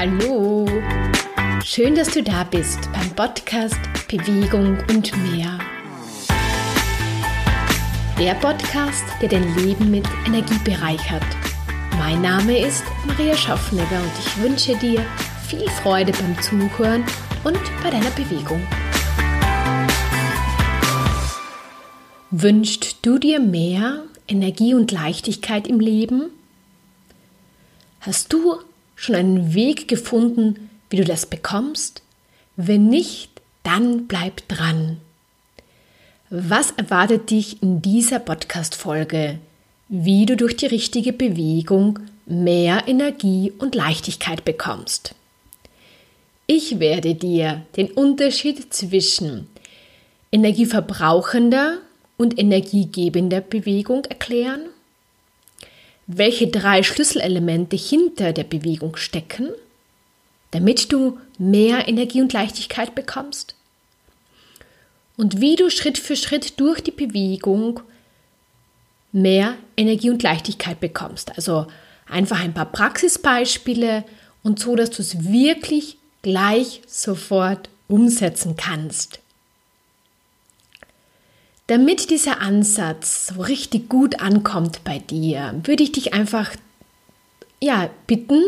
Hallo! 0.00 0.64
Schön, 1.64 1.96
dass 1.96 2.12
du 2.12 2.22
da 2.22 2.44
bist 2.44 2.78
beim 2.92 3.10
Podcast 3.16 3.80
Bewegung 4.06 4.78
und 4.88 5.10
mehr. 5.32 5.58
Der 8.16 8.34
Podcast, 8.34 9.02
der 9.20 9.28
dein 9.28 9.56
Leben 9.56 9.90
mit 9.90 10.06
Energie 10.24 10.58
bereichert. 10.62 11.24
Mein 11.98 12.22
Name 12.22 12.64
ist 12.64 12.84
Maria 13.08 13.36
Schaffnegger 13.36 14.00
und 14.00 14.12
ich 14.20 14.40
wünsche 14.40 14.76
dir 14.76 15.04
viel 15.48 15.68
Freude 15.68 16.12
beim 16.12 16.40
Zuhören 16.42 17.02
und 17.42 17.58
bei 17.82 17.90
deiner 17.90 18.10
Bewegung. 18.10 18.64
Wünschst 22.30 22.98
du 23.02 23.18
dir 23.18 23.40
mehr 23.40 24.04
Energie 24.28 24.74
und 24.74 24.92
Leichtigkeit 24.92 25.66
im 25.66 25.80
Leben? 25.80 26.30
Hast 27.98 28.32
du 28.32 28.60
schon 28.98 29.14
einen 29.14 29.54
Weg 29.54 29.88
gefunden, 29.88 30.68
wie 30.90 30.96
du 30.96 31.04
das 31.04 31.24
bekommst? 31.24 32.02
Wenn 32.56 32.88
nicht, 32.88 33.30
dann 33.62 34.08
bleib 34.08 34.46
dran. 34.48 34.98
Was 36.30 36.72
erwartet 36.72 37.30
dich 37.30 37.62
in 37.62 37.80
dieser 37.80 38.18
Podcast-Folge? 38.18 39.38
Wie 39.88 40.26
du 40.26 40.36
durch 40.36 40.56
die 40.56 40.66
richtige 40.66 41.12
Bewegung 41.12 42.00
mehr 42.26 42.88
Energie 42.88 43.52
und 43.58 43.74
Leichtigkeit 43.74 44.44
bekommst. 44.44 45.14
Ich 46.46 46.80
werde 46.80 47.14
dir 47.14 47.62
den 47.76 47.90
Unterschied 47.92 48.74
zwischen 48.74 49.46
energieverbrauchender 50.32 51.78
und 52.16 52.38
energiegebender 52.38 53.40
Bewegung 53.40 54.04
erklären 54.06 54.62
welche 56.08 56.48
drei 56.48 56.82
Schlüsselelemente 56.82 57.76
hinter 57.76 58.32
der 58.32 58.44
Bewegung 58.44 58.96
stecken, 58.96 59.50
damit 60.50 60.90
du 60.90 61.18
mehr 61.38 61.86
Energie 61.86 62.22
und 62.22 62.32
Leichtigkeit 62.32 62.94
bekommst. 62.94 63.54
Und 65.16 65.40
wie 65.40 65.56
du 65.56 65.70
Schritt 65.70 65.98
für 65.98 66.16
Schritt 66.16 66.58
durch 66.58 66.80
die 66.80 66.92
Bewegung 66.92 67.80
mehr 69.12 69.56
Energie 69.76 70.10
und 70.10 70.22
Leichtigkeit 70.22 70.80
bekommst. 70.80 71.36
Also 71.36 71.66
einfach 72.08 72.40
ein 72.40 72.54
paar 72.54 72.72
Praxisbeispiele 72.72 74.04
und 74.42 74.58
so, 74.58 74.76
dass 74.76 74.90
du 74.90 75.02
es 75.02 75.30
wirklich 75.30 75.98
gleich 76.22 76.80
sofort 76.86 77.68
umsetzen 77.86 78.56
kannst. 78.56 79.20
Damit 81.68 82.08
dieser 82.08 82.40
Ansatz 82.40 83.26
so 83.26 83.42
richtig 83.42 83.90
gut 83.90 84.20
ankommt 84.20 84.84
bei 84.84 84.98
dir, 84.98 85.54
würde 85.64 85.82
ich 85.82 85.92
dich 85.92 86.14
einfach 86.14 86.50
ja, 87.60 87.90
bitten, 88.06 88.42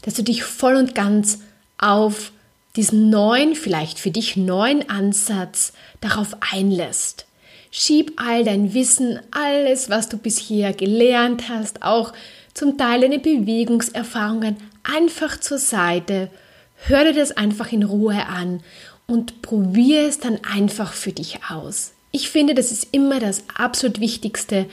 dass 0.00 0.14
du 0.14 0.22
dich 0.22 0.44
voll 0.44 0.76
und 0.76 0.94
ganz 0.94 1.40
auf 1.76 2.32
diesen 2.74 3.10
neuen, 3.10 3.54
vielleicht 3.54 3.98
für 3.98 4.10
dich 4.10 4.38
neuen 4.38 4.88
Ansatz 4.88 5.74
darauf 6.00 6.38
einlässt. 6.52 7.26
Schieb 7.70 8.14
all 8.16 8.44
dein 8.44 8.72
Wissen, 8.72 9.20
alles, 9.30 9.90
was 9.90 10.08
du 10.08 10.16
bisher 10.16 10.72
gelernt 10.72 11.50
hast, 11.50 11.82
auch 11.82 12.14
zum 12.54 12.78
Teil 12.78 13.02
deine 13.02 13.18
Bewegungserfahrungen 13.18 14.56
einfach 14.84 15.38
zur 15.38 15.58
Seite. 15.58 16.30
Hör 16.76 17.04
dir 17.04 17.12
das 17.12 17.32
einfach 17.32 17.72
in 17.72 17.82
Ruhe 17.82 18.26
an 18.26 18.62
und 19.06 19.42
probiere 19.42 20.06
es 20.06 20.18
dann 20.18 20.38
einfach 20.44 20.94
für 20.94 21.12
dich 21.12 21.40
aus. 21.50 21.92
Ich 22.14 22.30
finde, 22.30 22.54
das 22.54 22.70
ist 22.70 22.86
immer 22.92 23.18
das 23.18 23.42
absolut 23.56 23.98
Wichtigste, 23.98 24.66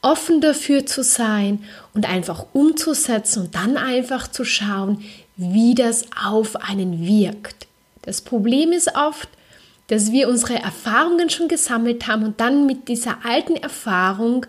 offen 0.00 0.40
dafür 0.40 0.86
zu 0.86 1.02
sein 1.02 1.62
und 1.92 2.08
einfach 2.08 2.46
umzusetzen 2.54 3.42
und 3.42 3.54
dann 3.54 3.76
einfach 3.76 4.26
zu 4.26 4.42
schauen, 4.46 5.04
wie 5.36 5.74
das 5.74 6.06
auf 6.24 6.56
einen 6.56 7.06
wirkt. 7.06 7.66
Das 8.00 8.22
Problem 8.22 8.72
ist 8.72 8.96
oft, 8.96 9.28
dass 9.88 10.12
wir 10.12 10.30
unsere 10.30 10.54
Erfahrungen 10.54 11.28
schon 11.28 11.48
gesammelt 11.48 12.06
haben 12.06 12.24
und 12.24 12.40
dann 12.40 12.64
mit 12.64 12.88
dieser 12.88 13.18
alten 13.22 13.56
Erfahrung 13.56 14.46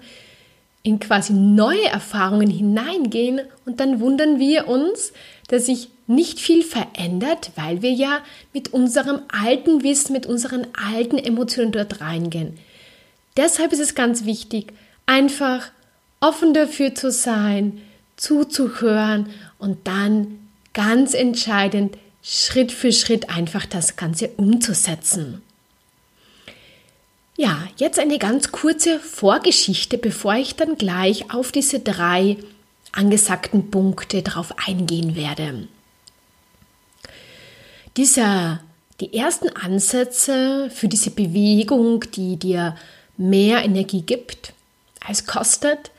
in 0.81 1.01
quasi 1.01 1.33
neue 1.33 1.87
Erfahrungen 1.87 2.49
hineingehen 2.49 3.41
und 3.65 3.81
dann 3.81 3.99
wundern 3.99 4.39
wir 4.39 4.69
uns, 4.69 5.11
dass 5.49 5.65
sich 5.65 5.89
nicht 6.07 6.39
viel 6.39 6.63
verändert, 6.63 7.51
weil 7.55 7.81
wir 7.81 7.91
ja 7.91 8.21
mit 8.53 8.73
unserem 8.73 9.21
alten 9.27 9.83
Wissen, 9.83 10.13
mit 10.13 10.25
unseren 10.25 10.67
alten 10.73 11.17
Emotionen 11.17 11.71
dort 11.71 12.01
reingehen. 12.01 12.57
Deshalb 13.37 13.73
ist 13.73 13.79
es 13.79 13.93
ganz 13.93 14.25
wichtig, 14.25 14.73
einfach 15.05 15.71
offen 16.19 16.53
dafür 16.53 16.95
zu 16.95 17.11
sein, 17.11 17.81
zuzuhören 18.15 19.29
und 19.57 19.87
dann 19.87 20.39
ganz 20.73 21.13
entscheidend 21.13 21.97
Schritt 22.21 22.71
für 22.71 22.91
Schritt 22.91 23.29
einfach 23.29 23.65
das 23.65 23.95
Ganze 23.95 24.29
umzusetzen. 24.37 25.41
Ja, 27.37 27.67
jetzt 27.77 27.99
eine 27.99 28.19
ganz 28.19 28.51
kurze 28.51 28.99
Vorgeschichte, 28.99 29.97
bevor 29.97 30.35
ich 30.35 30.55
dann 30.55 30.75
gleich 30.75 31.33
auf 31.33 31.53
diese 31.53 31.79
drei 31.79 32.35
angesagten 32.91 33.71
Punkte 33.71 34.21
darauf 34.21 34.53
eingehen 34.65 35.15
werde. 35.15 35.67
Dieser, 37.97 38.61
die 38.99 39.13
ersten 39.13 39.49
Ansätze 39.49 40.69
für 40.69 40.87
diese 40.87 41.11
Bewegung, 41.11 42.05
die 42.15 42.37
dir 42.37 42.75
mehr 43.17 43.63
Energie 43.63 44.01
gibt 44.01 44.53
als 45.05 45.25
kostet, 45.25 45.91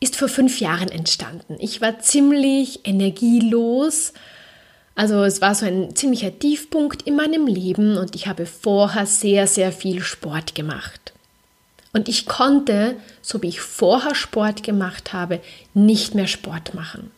ist 0.00 0.16
vor 0.16 0.28
fünf 0.28 0.60
Jahren 0.60 0.88
entstanden. 0.88 1.56
Ich 1.58 1.80
war 1.80 2.00
ziemlich 2.00 2.86
energielos. 2.86 4.12
Also 4.94 5.24
es 5.24 5.40
war 5.40 5.54
so 5.54 5.66
ein 5.66 5.94
ziemlicher 5.94 6.38
Tiefpunkt 6.38 7.02
in 7.02 7.16
meinem 7.16 7.46
Leben 7.46 7.96
und 7.96 8.14
ich 8.14 8.26
habe 8.26 8.46
vorher 8.46 9.06
sehr, 9.06 9.46
sehr 9.46 9.72
viel 9.72 10.02
Sport 10.02 10.54
gemacht. 10.54 11.12
Und 11.96 12.10
ich 12.10 12.26
konnte, 12.26 12.94
so 13.22 13.40
wie 13.40 13.48
ich 13.48 13.62
vorher 13.62 14.14
Sport 14.14 14.62
gemacht 14.62 15.14
habe, 15.14 15.40
nicht 15.72 16.14
mehr 16.14 16.26
Sport 16.26 16.74
machen. 16.74 17.10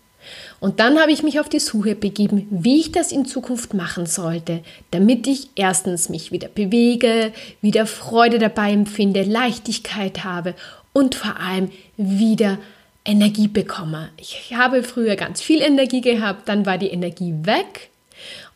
Und 0.60 0.78
dann 0.78 1.00
habe 1.00 1.10
ich 1.10 1.24
mich 1.24 1.40
auf 1.40 1.48
die 1.48 1.58
Suche 1.58 1.96
begeben, 1.96 2.46
wie 2.48 2.78
ich 2.78 2.92
das 2.92 3.10
in 3.10 3.26
Zukunft 3.26 3.74
machen 3.74 4.06
sollte, 4.06 4.62
damit 4.92 5.26
ich 5.26 5.50
erstens 5.56 6.10
mich 6.10 6.30
wieder 6.30 6.46
bewege, 6.46 7.32
wieder 7.60 7.86
Freude 7.86 8.38
dabei 8.38 8.70
empfinde, 8.70 9.24
Leichtigkeit 9.24 10.22
habe 10.22 10.54
und 10.92 11.16
vor 11.16 11.40
allem 11.40 11.72
wieder 11.96 12.58
Energie 13.04 13.48
bekomme. 13.48 14.10
Ich 14.16 14.54
habe 14.54 14.84
früher 14.84 15.16
ganz 15.16 15.42
viel 15.42 15.60
Energie 15.60 16.02
gehabt, 16.02 16.48
dann 16.48 16.66
war 16.66 16.78
die 16.78 16.92
Energie 16.92 17.34
weg 17.42 17.90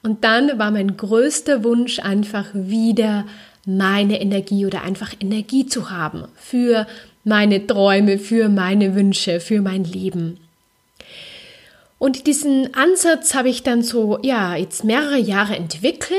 und 0.05 0.22
dann 0.22 0.56
war 0.56 0.71
mein 0.71 0.97
größter 0.97 1.65
Wunsch 1.65 1.99
einfach 1.99 2.47
wieder 2.53 3.25
meine 3.65 4.21
Energie 4.21 4.67
oder 4.67 4.83
einfach 4.83 5.12
Energie 5.21 5.67
zu 5.67 5.91
haben 5.91 6.25
für 6.37 6.87
meine 7.25 7.67
Träume, 7.67 8.19
für 8.19 8.49
meine 8.49 8.95
Wünsche, 8.95 9.41
für 9.41 9.61
mein 9.61 9.84
Leben. 9.84 10.39
Und 11.99 12.27
diesen 12.27 12.75
Ansatz 12.75 13.34
habe 13.34 13.49
ich 13.49 13.62
dann 13.62 13.83
so, 13.83 14.19
ja, 14.23 14.56
jetzt 14.56 14.83
mehrere 14.83 15.19
Jahre 15.19 15.55
entwickelt. 15.55 16.19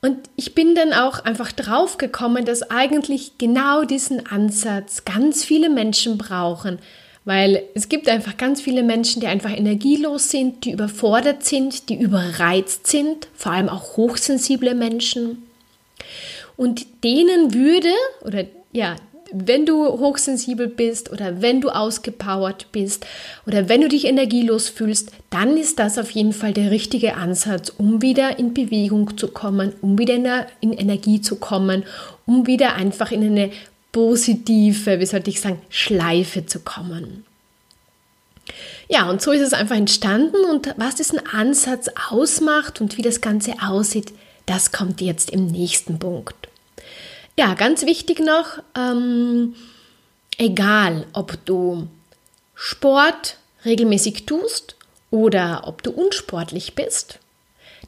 Und 0.00 0.16
ich 0.36 0.54
bin 0.54 0.74
dann 0.74 0.94
auch 0.94 1.22
einfach 1.24 1.52
drauf 1.52 1.98
gekommen, 1.98 2.46
dass 2.46 2.70
eigentlich 2.70 3.36
genau 3.36 3.84
diesen 3.84 4.26
Ansatz 4.26 5.04
ganz 5.04 5.44
viele 5.44 5.68
Menschen 5.68 6.16
brauchen, 6.16 6.78
weil 7.26 7.62
es 7.74 7.90
gibt 7.90 8.08
einfach 8.08 8.38
ganz 8.38 8.62
viele 8.62 8.82
Menschen, 8.82 9.20
die 9.20 9.26
einfach 9.26 9.50
energielos 9.50 10.30
sind, 10.30 10.64
die 10.64 10.70
überfordert 10.70 11.44
sind, 11.44 11.90
die 11.90 12.00
überreizt 12.00 12.86
sind, 12.86 13.28
vor 13.34 13.52
allem 13.52 13.68
auch 13.68 13.98
hochsensible 13.98 14.74
Menschen. 14.74 15.45
Und 16.56 16.86
denen 17.04 17.54
würde, 17.54 17.92
oder 18.24 18.44
ja, 18.72 18.96
wenn 19.32 19.66
du 19.66 19.86
hochsensibel 19.86 20.68
bist 20.68 21.10
oder 21.10 21.42
wenn 21.42 21.60
du 21.60 21.70
ausgepowert 21.70 22.66
bist 22.72 23.06
oder 23.46 23.68
wenn 23.68 23.80
du 23.80 23.88
dich 23.88 24.04
energielos 24.04 24.68
fühlst, 24.68 25.10
dann 25.30 25.56
ist 25.56 25.78
das 25.78 25.98
auf 25.98 26.10
jeden 26.10 26.32
Fall 26.32 26.52
der 26.52 26.70
richtige 26.70 27.16
Ansatz, 27.16 27.72
um 27.76 28.02
wieder 28.02 28.38
in 28.38 28.54
Bewegung 28.54 29.16
zu 29.16 29.28
kommen, 29.28 29.72
um 29.80 29.98
wieder 29.98 30.46
in, 30.60 30.72
Energie 30.72 31.20
zu 31.20 31.36
kommen, 31.36 31.84
um 32.24 32.46
wieder 32.46 32.74
einfach 32.74 33.10
in 33.10 33.24
eine 33.24 33.50
positive, 33.92 35.00
wie 35.00 35.06
sollte 35.06 35.30
ich 35.30 35.40
sagen, 35.40 35.60
Schleife 35.70 36.46
zu 36.46 36.60
kommen. 36.60 37.24
Ja, 38.88 39.10
und 39.10 39.20
so 39.20 39.32
ist 39.32 39.40
es 39.40 39.52
einfach 39.52 39.76
entstanden 39.76 40.44
und 40.48 40.72
was 40.76 40.94
diesen 40.94 41.26
Ansatz 41.26 41.88
ausmacht 42.10 42.80
und 42.80 42.96
wie 42.96 43.02
das 43.02 43.20
Ganze 43.20 43.54
aussieht, 43.60 44.12
das 44.46 44.72
kommt 44.72 45.00
jetzt 45.00 45.30
im 45.30 45.46
nächsten 45.46 45.98
Punkt. 45.98 46.48
Ja, 47.38 47.54
ganz 47.54 47.84
wichtig 47.84 48.20
noch, 48.20 48.62
ähm, 48.76 49.54
egal 50.38 51.06
ob 51.12 51.44
du 51.44 51.88
Sport 52.54 53.36
regelmäßig 53.64 54.24
tust 54.24 54.76
oder 55.10 55.64
ob 55.66 55.82
du 55.82 55.90
unsportlich 55.90 56.74
bist, 56.74 57.18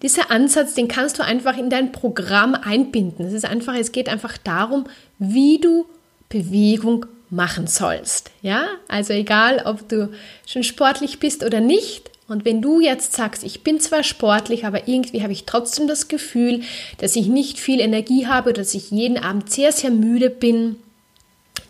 dieser 0.02 0.31
Ansatz, 0.31 0.75
den 0.75 0.88
kannst 0.88 1.19
du 1.19 1.25
einfach 1.25 1.56
in 1.56 1.70
dein 1.70 1.93
Programm 1.93 2.55
einbinden. 2.55 3.26
Es 3.26 3.32
ist 3.32 3.44
einfach, 3.44 3.75
es 3.75 3.90
geht 3.90 4.08
einfach 4.08 4.37
darum, 4.38 4.84
wie 5.19 5.58
du 5.58 5.87
Bewegung 6.28 7.06
machen 7.31 7.66
sollst. 7.66 8.31
Ja, 8.43 8.69
also 8.87 9.12
egal, 9.12 9.62
ob 9.64 9.88
du 9.88 10.11
schon 10.46 10.62
sportlich 10.62 11.19
bist 11.19 11.44
oder 11.44 11.61
nicht, 11.61 12.11
Und 12.28 12.44
wenn 12.44 12.60
du 12.60 12.80
jetzt 12.80 13.14
sagst, 13.14 13.42
ich 13.42 13.64
bin 13.64 13.80
zwar 13.80 14.04
sportlich, 14.04 14.66
aber 14.66 14.86
irgendwie 14.86 15.22
habe 15.22 15.32
ich 15.32 15.46
trotzdem 15.46 15.88
das 15.88 16.08
Gefühl, 16.08 16.62
dass 16.98 17.16
ich 17.16 17.26
nicht 17.26 17.58
viel 17.58 17.80
Energie 17.80 18.26
habe, 18.26 18.52
dass 18.52 18.75
ich 18.75 18.90
jeden 18.90 19.16
Abend 19.16 19.50
sehr, 19.50 19.72
sehr 19.72 19.90
müde 19.90 20.28
bin, 20.28 20.76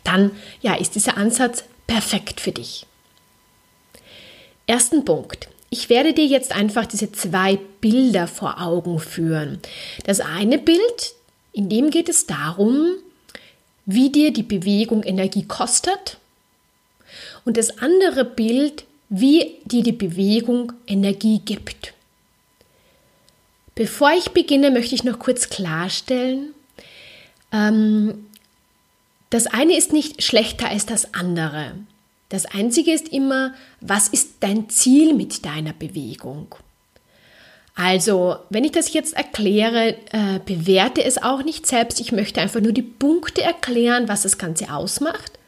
dann 0.03 0.33
ja, 0.61 0.75
ist 0.75 0.97
dieser 0.97 1.17
Ansatz 1.17 1.63
perfekt 1.87 2.41
für 2.41 2.51
dich. 2.51 2.87
Ersten 4.67 5.05
Punkt. 5.05 5.49
Ich 5.71 5.89
werde 5.91 6.13
dir 6.13 6.27
jetzt 6.27 6.53
einfach 6.53 6.87
diese 6.87 7.13
zwei 7.13 7.59
Bilder 7.81 8.27
vor 8.27 8.61
Augen 8.61 8.99
führen. 8.99 9.61
Das 10.05 10.21
eine 10.21 10.59
Bild, 10.59 11.15
in 11.53 11.69
dem 11.69 11.91
geht 11.91 12.09
es 12.09 12.27
darum, 12.27 12.97
wie 13.87 14.11
dir 14.11 14.33
die 14.33 14.43
Bewegung 14.43 15.05
Energie 15.05 15.45
kostet. 15.45 16.19
Und 17.45 17.57
das 17.57 17.79
andere 17.79 18.25
Bild, 18.25 18.85
wie 19.09 19.57
dir 19.65 19.83
die 19.83 19.93
Bewegung 19.93 20.73
Energie 20.87 21.41
gibt. 21.45 21.95
Bevor 23.75 24.13
ich 24.13 24.31
beginne, 24.31 24.71
möchte 24.71 24.95
ich 24.95 25.05
noch 25.05 25.19
kurz 25.19 25.49
klarstellen, 25.49 26.53
ähm, 27.53 28.27
das 29.31 29.47
eine 29.47 29.77
ist 29.77 29.93
nicht 29.93 30.23
schlechter 30.23 30.69
als 30.69 30.87
das 30.87 31.15
andere. 31.15 31.73
Das 32.29 32.45
Einzige 32.47 32.93
ist 32.93 33.09
immer, 33.09 33.55
was 33.81 34.09
ist 34.09 34.37
dein 34.41 34.69
Ziel 34.69 35.15
mit 35.15 35.45
deiner 35.45 35.73
Bewegung? 35.73 36.55
Also, 37.75 38.37
wenn 38.51 38.65
ich 38.65 38.73
das 38.73 38.93
jetzt 38.93 39.15
erkläre, 39.15 39.95
äh, 40.11 40.41
bewerte 40.45 41.05
es 41.05 41.23
auch 41.23 41.45
nicht 41.45 41.65
selbst. 41.65 42.01
Ich 42.01 42.11
möchte 42.11 42.41
einfach 42.41 42.61
nur 42.61 42.73
die 42.73 42.83
Punkte 42.83 43.43
erklären, 43.43 44.09
was 44.09 44.23
das 44.23 44.37
Ganze 44.37 44.73
ausmacht. 44.75 45.39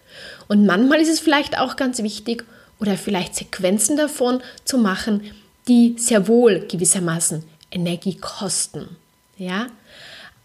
Und 0.47 0.65
manchmal 0.65 1.01
ist 1.01 1.09
es 1.09 1.19
vielleicht 1.21 1.59
auch 1.59 1.75
ganz 1.75 2.03
wichtig 2.03 2.45
oder 2.81 2.97
vielleicht 2.97 3.37
Sequenzen 3.37 3.97
davon 3.97 4.41
zu 4.65 4.79
machen, 4.79 5.23
die 5.69 5.95
sehr 5.99 6.27
wohl 6.27 6.67
gewissermaßen 6.67 7.45
Energie 7.71 8.17
kosten. 8.17 8.97
Ja? 9.37 9.67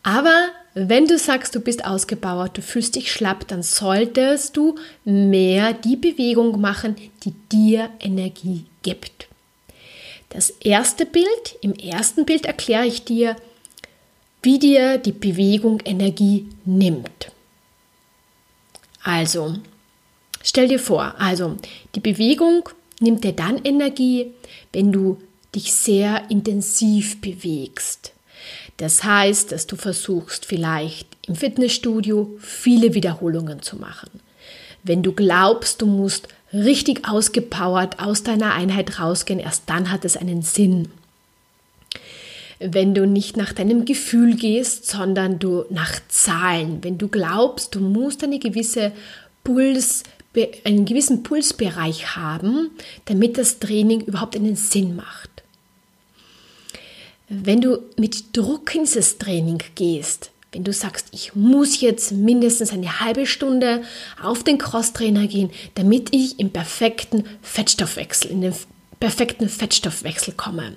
Aber 0.04 0.50
wenn 0.76 1.08
du 1.08 1.18
sagst, 1.18 1.56
du 1.56 1.62
bist 1.62 1.86
ausgebauert, 1.86 2.58
du 2.58 2.62
fühlst 2.62 2.96
dich 2.96 3.12
schlapp, 3.12 3.48
dann 3.48 3.64
solltest 3.64 4.56
du 4.58 4.76
mehr 5.04 5.74
die 5.74 5.96
Bewegung 5.96 6.60
machen, 6.60 6.96
die 7.24 7.32
dir 7.52 7.90
Energie 8.00 8.66
gibt. 8.84 9.28
Das 10.30 10.50
erste 10.50 11.06
Bild, 11.06 11.56
im 11.62 11.74
ersten 11.74 12.26
Bild 12.26 12.46
erkläre 12.46 12.86
ich 12.86 13.06
dir, 13.06 13.38
wie 14.44 14.60
dir 14.60 14.98
die 14.98 15.14
Bewegung 15.14 15.80
Energie 15.86 16.50
nimmt. 16.66 17.32
Also, 19.02 19.56
stell 20.45 20.68
dir 20.68 20.80
vor, 20.80 21.15
also 21.19 21.57
die 21.95 22.00
Bewegung 22.00 22.69
nimmt 23.00 23.24
dir 23.24 23.33
dann 23.33 23.59
Energie, 23.63 24.31
wenn 24.71 24.92
du 24.92 25.18
dich 25.53 25.74
sehr 25.74 26.30
intensiv 26.30 27.19
bewegst. 27.21 28.13
Das 28.77 29.03
heißt, 29.03 29.51
dass 29.51 29.68
du 29.68 29.75
versuchst 29.75 30.45
vielleicht 30.45 31.07
im 31.27 31.36
Fitnessstudio 31.36 32.38
viele 32.39 32.94
Wiederholungen 32.94 33.62
zu 33.62 33.77
machen. 33.77 34.09
Wenn 34.83 35.01
du 35.01 35.13
glaubst, 35.13 35.81
du 35.81 35.86
musst 35.86 36.27
richtig 36.53 37.07
ausgepowert 37.07 38.00
aus 38.00 38.24
deiner 38.24 38.53
Einheit 38.53 39.00
rausgehen, 39.00 39.39
erst 39.39 39.63
dann 39.68 39.91
hat 39.91 40.06
es 40.06 40.18
einen 40.18 40.41
Sinn. 40.41 40.89
Wenn 42.59 42.94
du 42.94 43.06
nicht 43.06 43.36
nach 43.36 43.51
deinem 43.51 43.86
Gefühl 43.86 44.36
gehst, 44.36 44.88
sondern 44.88 45.39
du 45.39 45.65
nach 45.69 46.00
Zahlen, 46.07 46.83
wenn 46.83 46.98
du 46.98 47.07
glaubst, 47.07 47.75
du 47.75 47.80
musst 47.80 48.24
eine 48.24 48.39
gewisse 48.39 48.91
Puls, 49.44 50.03
einen 50.64 50.86
gewissen 50.86 51.24
Pulsbereich 51.24 52.16
haben, 52.16 52.72
damit 53.06 53.38
das 53.38 53.60
Training 53.60 54.02
überhaupt 54.02 54.36
einen 54.36 54.56
Sinn 54.56 54.96
macht. 54.96 55.30
Wenn 57.28 57.62
du 57.62 57.80
mit 57.98 58.38
Druck 58.38 58.76
in 58.76 58.86
dieses 58.86 59.18
Training 59.18 59.62
gehst, 59.76 60.32
wenn 60.52 60.64
du 60.64 60.72
sagst, 60.72 61.08
ich 61.12 61.36
muss 61.36 61.82
jetzt 61.82 62.12
mindestens 62.14 62.72
eine 62.72 63.02
halbe 63.02 63.26
Stunde 63.26 63.84
auf 64.22 64.44
den 64.44 64.58
Crosstrainer 64.58 65.28
gehen, 65.28 65.50
damit 65.74 66.16
ich 66.16 66.40
im 66.40 66.52
perfekten 66.52 67.26
Fettstoffwechsel, 67.42 68.32
in 68.32 68.42
den 68.42 68.54
perfekten 69.00 69.50
Fettstoffwechsel 69.50 70.34
komme. 70.34 70.76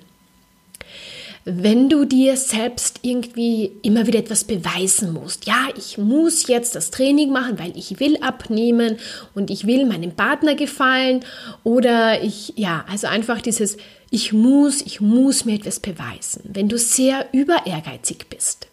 Wenn 1.51 1.89
du 1.89 2.05
dir 2.05 2.37
selbst 2.37 2.99
irgendwie 3.01 3.71
immer 3.81 4.05
wieder 4.05 4.19
etwas 4.19 4.43
beweisen 4.43 5.13
musst, 5.13 5.47
ja, 5.47 5.67
ich 5.75 5.97
muss 5.97 6.47
jetzt 6.47 6.75
das 6.75 6.91
Training 6.91 7.31
machen, 7.31 7.57
weil 7.57 7.75
ich 7.75 7.99
will 7.99 8.17
abnehmen 8.21 8.97
und 9.33 9.49
ich 9.49 9.65
will 9.65 9.85
meinem 9.85 10.11
Partner 10.11 10.53
gefallen 10.53 11.25
oder 11.63 12.21
ich, 12.21 12.53
ja, 12.55 12.85
also 12.87 13.07
einfach 13.07 13.41
dieses 13.41 13.77
ich 14.11 14.33
muss, 14.33 14.81
ich 14.81 15.01
muss 15.01 15.45
mir 15.45 15.55
etwas 15.55 15.79
beweisen, 15.79 16.41
wenn 16.45 16.67
du 16.67 16.77
sehr 16.77 17.27
über 17.31 17.65
ehrgeizig 17.65 18.27
bist. 18.29 18.67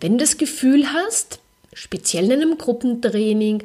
Wenn 0.00 0.12
du 0.12 0.24
das 0.24 0.38
Gefühl 0.38 0.92
hast, 0.92 1.38
speziell 1.72 2.26
in 2.26 2.32
einem 2.32 2.58
Gruppentraining, 2.58 3.62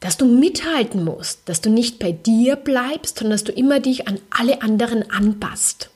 dass 0.00 0.16
du 0.16 0.26
mithalten 0.26 1.04
musst, 1.04 1.48
dass 1.48 1.60
du 1.60 1.70
nicht 1.70 1.98
bei 1.98 2.12
dir 2.12 2.56
bleibst, 2.56 3.18
sondern 3.18 3.32
dass 3.32 3.44
du 3.44 3.52
immer 3.52 3.80
dich 3.80 4.06
an 4.06 4.20
alle 4.30 4.62
anderen 4.62 5.10
anpasst. 5.10 5.90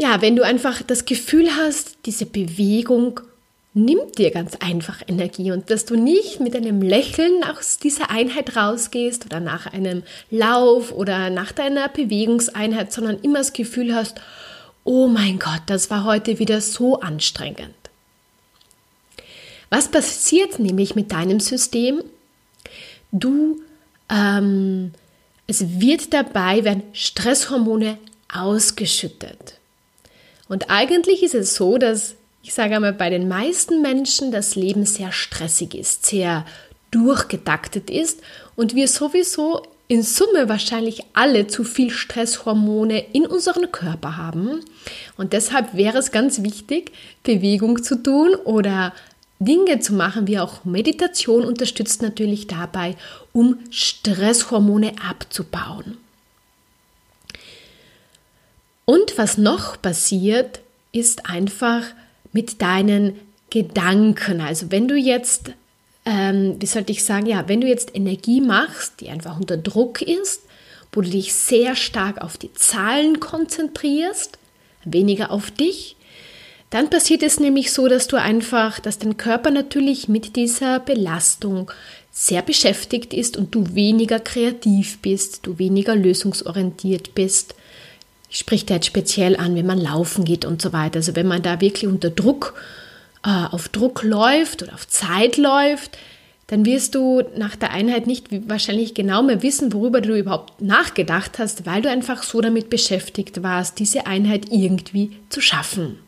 Ja, 0.00 0.22
wenn 0.22 0.36
du 0.36 0.44
einfach 0.44 0.80
das 0.82 1.06
Gefühl 1.06 1.50
hast, 1.56 1.98
diese 2.06 2.24
Bewegung 2.24 3.18
nimmt 3.74 4.18
dir 4.18 4.30
ganz 4.30 4.54
einfach 4.60 5.02
Energie 5.08 5.50
und 5.50 5.70
dass 5.70 5.86
du 5.86 5.96
nicht 5.96 6.38
mit 6.38 6.54
einem 6.54 6.80
Lächeln 6.80 7.42
aus 7.42 7.78
dieser 7.78 8.08
Einheit 8.08 8.54
rausgehst 8.56 9.26
oder 9.26 9.40
nach 9.40 9.66
einem 9.66 10.04
Lauf 10.30 10.92
oder 10.92 11.30
nach 11.30 11.50
deiner 11.50 11.88
Bewegungseinheit, 11.88 12.92
sondern 12.92 13.18
immer 13.22 13.38
das 13.38 13.52
Gefühl 13.52 13.92
hast, 13.92 14.20
oh 14.84 15.08
mein 15.08 15.40
Gott, 15.40 15.62
das 15.66 15.90
war 15.90 16.04
heute 16.04 16.38
wieder 16.38 16.60
so 16.60 17.00
anstrengend. 17.00 17.74
Was 19.68 19.88
passiert 19.88 20.60
nämlich 20.60 20.94
mit 20.94 21.10
deinem 21.10 21.40
System? 21.40 22.04
Du, 23.10 23.60
ähm, 24.08 24.92
es 25.48 25.80
wird 25.80 26.14
dabei, 26.14 26.62
werden 26.62 26.84
Stresshormone 26.92 27.98
ausgeschüttet. 28.32 29.57
Und 30.48 30.70
eigentlich 30.70 31.22
ist 31.22 31.34
es 31.34 31.54
so, 31.54 31.78
dass 31.78 32.14
ich 32.42 32.54
sage 32.54 32.76
einmal, 32.76 32.92
bei 32.92 33.10
den 33.10 33.28
meisten 33.28 33.82
Menschen 33.82 34.32
das 34.32 34.54
Leben 34.54 34.86
sehr 34.86 35.12
stressig 35.12 35.74
ist, 35.74 36.06
sehr 36.06 36.46
durchgetaktet 36.90 37.90
ist 37.90 38.22
und 38.56 38.74
wir 38.74 38.88
sowieso 38.88 39.62
in 39.88 40.02
Summe 40.02 40.48
wahrscheinlich 40.48 41.02
alle 41.14 41.46
zu 41.46 41.64
viel 41.64 41.90
Stresshormone 41.90 43.04
in 43.12 43.26
unserem 43.26 43.72
Körper 43.72 44.16
haben. 44.16 44.60
Und 45.16 45.32
deshalb 45.32 45.74
wäre 45.74 45.98
es 45.98 46.10
ganz 46.10 46.42
wichtig, 46.42 46.92
Bewegung 47.22 47.82
zu 47.82 48.02
tun 48.02 48.34
oder 48.44 48.92
Dinge 49.40 49.80
zu 49.80 49.94
machen, 49.94 50.26
wie 50.26 50.38
auch 50.38 50.64
Meditation 50.64 51.44
unterstützt 51.44 52.02
natürlich 52.02 52.46
dabei, 52.46 52.96
um 53.32 53.58
Stresshormone 53.70 54.92
abzubauen. 55.06 55.96
Und 58.88 59.18
was 59.18 59.36
noch 59.36 59.82
passiert, 59.82 60.60
ist 60.92 61.28
einfach, 61.28 61.82
mit 62.32 62.62
deinen 62.62 63.20
Gedanken. 63.50 64.40
Also 64.40 64.70
wenn 64.70 64.88
du 64.88 64.96
jetzt, 64.96 65.50
ähm, 66.06 66.56
wie 66.58 66.64
sollte 66.64 66.92
ich 66.92 67.04
sagen, 67.04 67.26
ja, 67.26 67.46
wenn 67.48 67.60
du 67.60 67.66
jetzt 67.66 67.94
Energie 67.94 68.40
machst, 68.40 68.94
die 69.00 69.10
einfach 69.10 69.38
unter 69.38 69.58
Druck 69.58 70.00
ist, 70.00 70.40
wo 70.90 71.02
du 71.02 71.10
dich 71.10 71.34
sehr 71.34 71.76
stark 71.76 72.22
auf 72.22 72.38
die 72.38 72.54
Zahlen 72.54 73.20
konzentrierst, 73.20 74.38
weniger 74.86 75.32
auf 75.32 75.50
dich, 75.50 75.96
dann 76.70 76.88
passiert 76.88 77.22
es 77.22 77.38
nämlich 77.38 77.72
so, 77.72 77.88
dass 77.88 78.06
du 78.06 78.16
einfach, 78.16 78.80
dass 78.80 78.98
dein 78.98 79.18
Körper 79.18 79.50
natürlich 79.50 80.08
mit 80.08 80.34
dieser 80.34 80.80
Belastung 80.80 81.70
sehr 82.10 82.40
beschäftigt 82.40 83.12
ist 83.12 83.36
und 83.36 83.54
du 83.54 83.74
weniger 83.74 84.18
kreativ 84.18 84.98
bist, 85.00 85.40
du 85.42 85.58
weniger 85.58 85.94
lösungsorientiert 85.94 87.14
bist 87.14 87.54
ich 88.30 88.38
spreche 88.38 88.66
da 88.66 88.74
jetzt 88.74 88.86
speziell 88.86 89.36
an, 89.36 89.54
wenn 89.54 89.66
man 89.66 89.78
laufen 89.78 90.24
geht 90.24 90.44
und 90.44 90.60
so 90.60 90.72
weiter. 90.72 90.96
Also 90.96 91.16
wenn 91.16 91.26
man 91.26 91.42
da 91.42 91.60
wirklich 91.60 91.86
unter 91.86 92.10
Druck, 92.10 92.54
äh, 93.24 93.46
auf 93.50 93.68
Druck 93.68 94.02
läuft 94.02 94.62
oder 94.62 94.74
auf 94.74 94.86
Zeit 94.86 95.36
läuft, 95.36 95.98
dann 96.48 96.64
wirst 96.64 96.94
du 96.94 97.22
nach 97.36 97.56
der 97.56 97.72
Einheit 97.72 98.06
nicht 98.06 98.28
wahrscheinlich 98.48 98.94
genau 98.94 99.22
mehr 99.22 99.42
wissen, 99.42 99.72
worüber 99.72 100.00
du 100.00 100.18
überhaupt 100.18 100.60
nachgedacht 100.62 101.38
hast, 101.38 101.66
weil 101.66 101.82
du 101.82 101.90
einfach 101.90 102.22
so 102.22 102.40
damit 102.40 102.70
beschäftigt 102.70 103.42
warst, 103.42 103.78
diese 103.78 104.06
Einheit 104.06 104.46
irgendwie 104.50 105.16
zu 105.28 105.40
schaffen. 105.40 105.98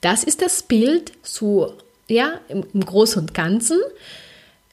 Das 0.00 0.24
ist 0.24 0.40
das 0.40 0.62
Bild 0.62 1.12
so, 1.22 1.74
ja, 2.08 2.40
im, 2.48 2.64
im 2.72 2.84
Großen 2.84 3.20
und 3.20 3.34
Ganzen, 3.34 3.78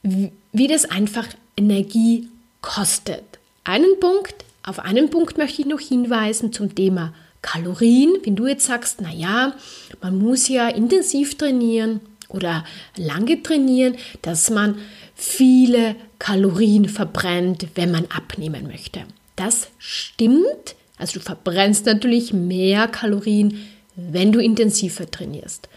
wie, 0.03 0.31
wie 0.53 0.67
das 0.67 0.86
einfach 0.86 1.27
Energie 1.58 2.29
kostet. 2.62 3.24
Einen 3.65 4.00
Punkt 4.00 4.46
auf 4.63 4.80
einen 4.80 5.10
Punkt 5.10 5.38
möchte 5.38 5.62
ich 5.62 5.68
noch 5.68 5.80
hinweisen 5.80 6.53
zum 6.53 6.75
Thema 6.75 7.13
Kalorien. 7.41 8.13
Wenn 8.24 8.36
du 8.36 8.48
jetzt 8.48 8.65
sagst, 8.65 9.01
naja, 9.01 9.53
man 10.01 10.18
muss 10.18 10.48
ja 10.48 10.68
intensiv 10.70 11.36
trainieren 11.38 12.00
oder 12.30 12.63
lange 12.96 13.41
trainieren, 13.41 13.96
dass 14.22 14.50
man 14.50 14.77
viele 15.15 15.96
Kalorien 16.20 16.88
verbrennt, 16.88 17.68
wenn 17.75 17.91
man 17.91 18.06
abnehmen 18.08 18.68
möchte. 18.68 19.01
Das 19.36 19.70
stimmt. 19.80 20.75
Also 20.98 21.20
du 21.20 21.25
verbrennst 21.25 21.88
natürlich 21.88 22.32
mehr 22.32 22.88
Kalorien, 22.88 23.68
wenn 23.96 24.32
du 24.32 24.39
intensiver 24.39 25.10
trainierst. 25.10 25.68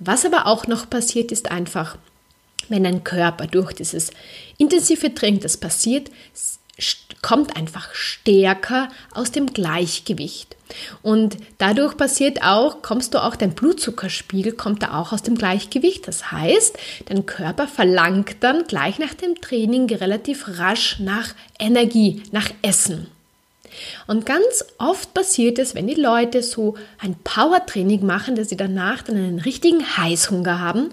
Was 0.00 0.24
aber 0.24 0.46
auch 0.46 0.66
noch 0.66 0.90
passiert, 0.90 1.32
ist 1.32 1.50
einfach, 1.50 1.96
wenn 2.68 2.84
dein 2.84 3.04
Körper 3.04 3.46
durch 3.46 3.72
dieses 3.72 4.10
intensive 4.58 5.14
Training, 5.14 5.40
das 5.40 5.56
passiert, 5.56 6.10
kommt 7.26 7.56
einfach 7.56 7.92
stärker 7.92 8.88
aus 9.12 9.32
dem 9.32 9.52
Gleichgewicht. 9.52 10.54
Und 11.02 11.36
dadurch 11.58 11.96
passiert 11.96 12.44
auch, 12.44 12.82
kommst 12.82 13.14
du 13.14 13.18
auch, 13.22 13.34
dein 13.34 13.52
Blutzuckerspiegel 13.52 14.52
kommt 14.52 14.84
da 14.84 14.96
auch 14.96 15.12
aus 15.12 15.24
dem 15.24 15.34
Gleichgewicht. 15.34 16.06
Das 16.06 16.30
heißt, 16.30 16.78
dein 17.06 17.26
Körper 17.26 17.66
verlangt 17.66 18.36
dann 18.44 18.62
gleich 18.68 19.00
nach 19.00 19.12
dem 19.12 19.40
Training 19.40 19.92
relativ 19.92 20.46
rasch 20.60 21.00
nach 21.00 21.34
Energie, 21.58 22.22
nach 22.30 22.48
Essen. 22.62 23.08
Und 24.06 24.24
ganz 24.24 24.64
oft 24.78 25.12
passiert 25.12 25.58
es, 25.58 25.74
wenn 25.74 25.88
die 25.88 26.00
Leute 26.00 26.44
so 26.44 26.76
ein 27.00 27.16
Powertraining 27.24 28.06
machen, 28.06 28.36
dass 28.36 28.50
sie 28.50 28.56
danach 28.56 29.02
dann 29.02 29.16
einen 29.16 29.40
richtigen 29.40 29.84
Heißhunger 29.96 30.60
haben 30.60 30.90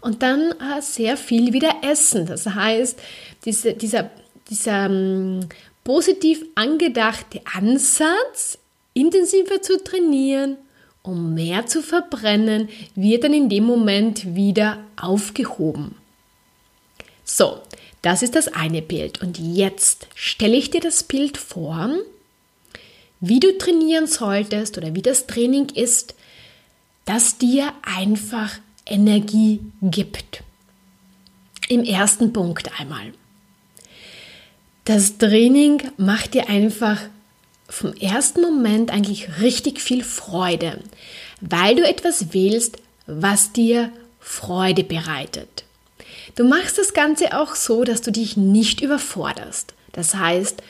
und 0.00 0.22
dann 0.22 0.52
äh, 0.52 0.80
sehr 0.80 1.16
viel 1.16 1.52
wieder 1.52 1.74
essen. 1.82 2.26
Das 2.26 2.46
heißt, 2.46 3.00
diese, 3.44 3.74
dieser, 3.74 4.10
dieser 4.48 4.86
ähm, 4.86 5.40
positiv 5.84 6.44
angedachte 6.54 7.40
Ansatz, 7.52 8.58
intensiver 8.94 9.62
zu 9.62 9.82
trainieren, 9.82 10.56
um 11.02 11.34
mehr 11.34 11.66
zu 11.66 11.82
verbrennen, 11.82 12.68
wird 12.94 13.24
dann 13.24 13.34
in 13.34 13.48
dem 13.48 13.64
Moment 13.64 14.34
wieder 14.34 14.84
aufgehoben. 15.00 15.96
So, 17.24 17.60
das 18.02 18.22
ist 18.22 18.34
das 18.34 18.48
eine 18.48 18.82
Bild. 18.82 19.20
Und 19.22 19.38
jetzt 19.38 20.06
stelle 20.14 20.56
ich 20.56 20.70
dir 20.70 20.80
das 20.80 21.02
Bild 21.02 21.38
vor, 21.38 21.90
wie 23.20 23.40
du 23.40 23.56
trainieren 23.56 24.06
solltest 24.06 24.76
oder 24.78 24.94
wie 24.94 25.02
das 25.02 25.26
Training 25.26 25.68
ist, 25.70 26.14
das 27.04 27.38
dir 27.38 27.72
einfach 27.82 28.58
Energie 28.86 29.60
gibt. 29.80 30.42
Im 31.68 31.84
ersten 31.84 32.32
Punkt 32.32 32.70
einmal. 32.80 33.12
Das 34.84 35.18
Training 35.18 35.82
macht 35.96 36.34
dir 36.34 36.48
einfach 36.48 36.98
vom 37.68 37.94
ersten 37.94 38.42
Moment 38.42 38.90
eigentlich 38.90 39.40
richtig 39.40 39.80
viel 39.80 40.02
Freude, 40.02 40.78
weil 41.40 41.76
du 41.76 41.86
etwas 41.86 42.32
wählst, 42.34 42.78
was 43.06 43.52
dir 43.52 43.90
Freude 44.20 44.84
bereitet. 44.84 45.64
Du 46.34 46.44
machst 46.44 46.78
das 46.78 46.94
Ganze 46.94 47.38
auch 47.38 47.54
so, 47.54 47.84
dass 47.84 48.02
du 48.02 48.10
dich 48.10 48.36
nicht 48.36 48.80
überforderst. 48.80 49.74
Das 49.92 50.14
heißt, 50.14 50.62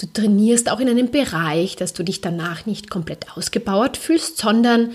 Du 0.00 0.06
trainierst 0.06 0.70
auch 0.70 0.80
in 0.80 0.88
einem 0.88 1.10
Bereich, 1.10 1.76
dass 1.76 1.92
du 1.92 2.02
dich 2.02 2.22
danach 2.22 2.64
nicht 2.64 2.88
komplett 2.88 3.36
ausgebaut 3.36 3.98
fühlst, 3.98 4.38
sondern 4.38 4.92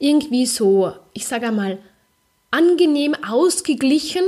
irgendwie 0.00 0.44
so, 0.44 0.92
ich 1.12 1.24
sage 1.28 1.46
einmal, 1.46 1.78
angenehm 2.50 3.14
ausgeglichen 3.14 4.24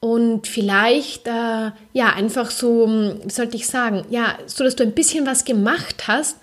und 0.00 0.46
vielleicht, 0.46 1.26
äh, 1.26 1.70
ja, 1.92 2.12
einfach 2.14 2.50
so, 2.50 2.86
wie 2.86 3.30
sollte 3.30 3.56
ich 3.56 3.66
sagen, 3.66 4.04
ja, 4.10 4.38
so, 4.46 4.62
dass 4.64 4.76
du 4.76 4.84
ein 4.84 4.92
bisschen 4.92 5.26
was 5.26 5.44
gemacht 5.44 6.06
hast, 6.06 6.36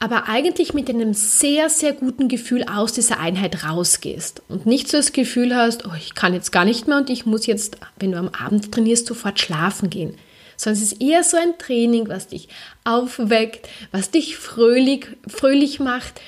aber 0.00 0.28
eigentlich 0.28 0.72
mit 0.72 0.88
einem 0.88 1.12
sehr, 1.14 1.68
sehr 1.68 1.92
guten 1.92 2.28
Gefühl 2.28 2.64
aus 2.64 2.92
dieser 2.92 3.20
Einheit 3.20 3.64
rausgehst 3.64 4.42
und 4.48 4.66
nicht 4.66 4.88
so 4.88 4.96
das 4.96 5.12
Gefühl 5.12 5.54
hast, 5.54 5.86
oh, 5.86 5.94
ich 5.96 6.14
kann 6.14 6.34
jetzt 6.34 6.52
gar 6.52 6.64
nicht 6.64 6.88
mehr 6.88 6.96
und 6.96 7.10
ich 7.10 7.26
muss 7.26 7.46
jetzt, 7.46 7.76
wenn 7.98 8.12
du 8.12 8.18
am 8.18 8.30
Abend 8.30 8.72
trainierst, 8.72 9.06
sofort 9.06 9.38
schlafen 9.38 9.90
gehen 9.90 10.16
sondern 10.60 10.82
es 10.82 10.92
ist 10.92 11.00
eher 11.00 11.24
so 11.24 11.38
ein 11.38 11.56
Training, 11.56 12.08
was 12.08 12.28
dich 12.28 12.48
aufweckt, 12.84 13.66
was 13.92 14.10
dich 14.10 14.36
fröhlich, 14.36 15.06
fröhlich 15.26 15.80
macht, 15.80 16.20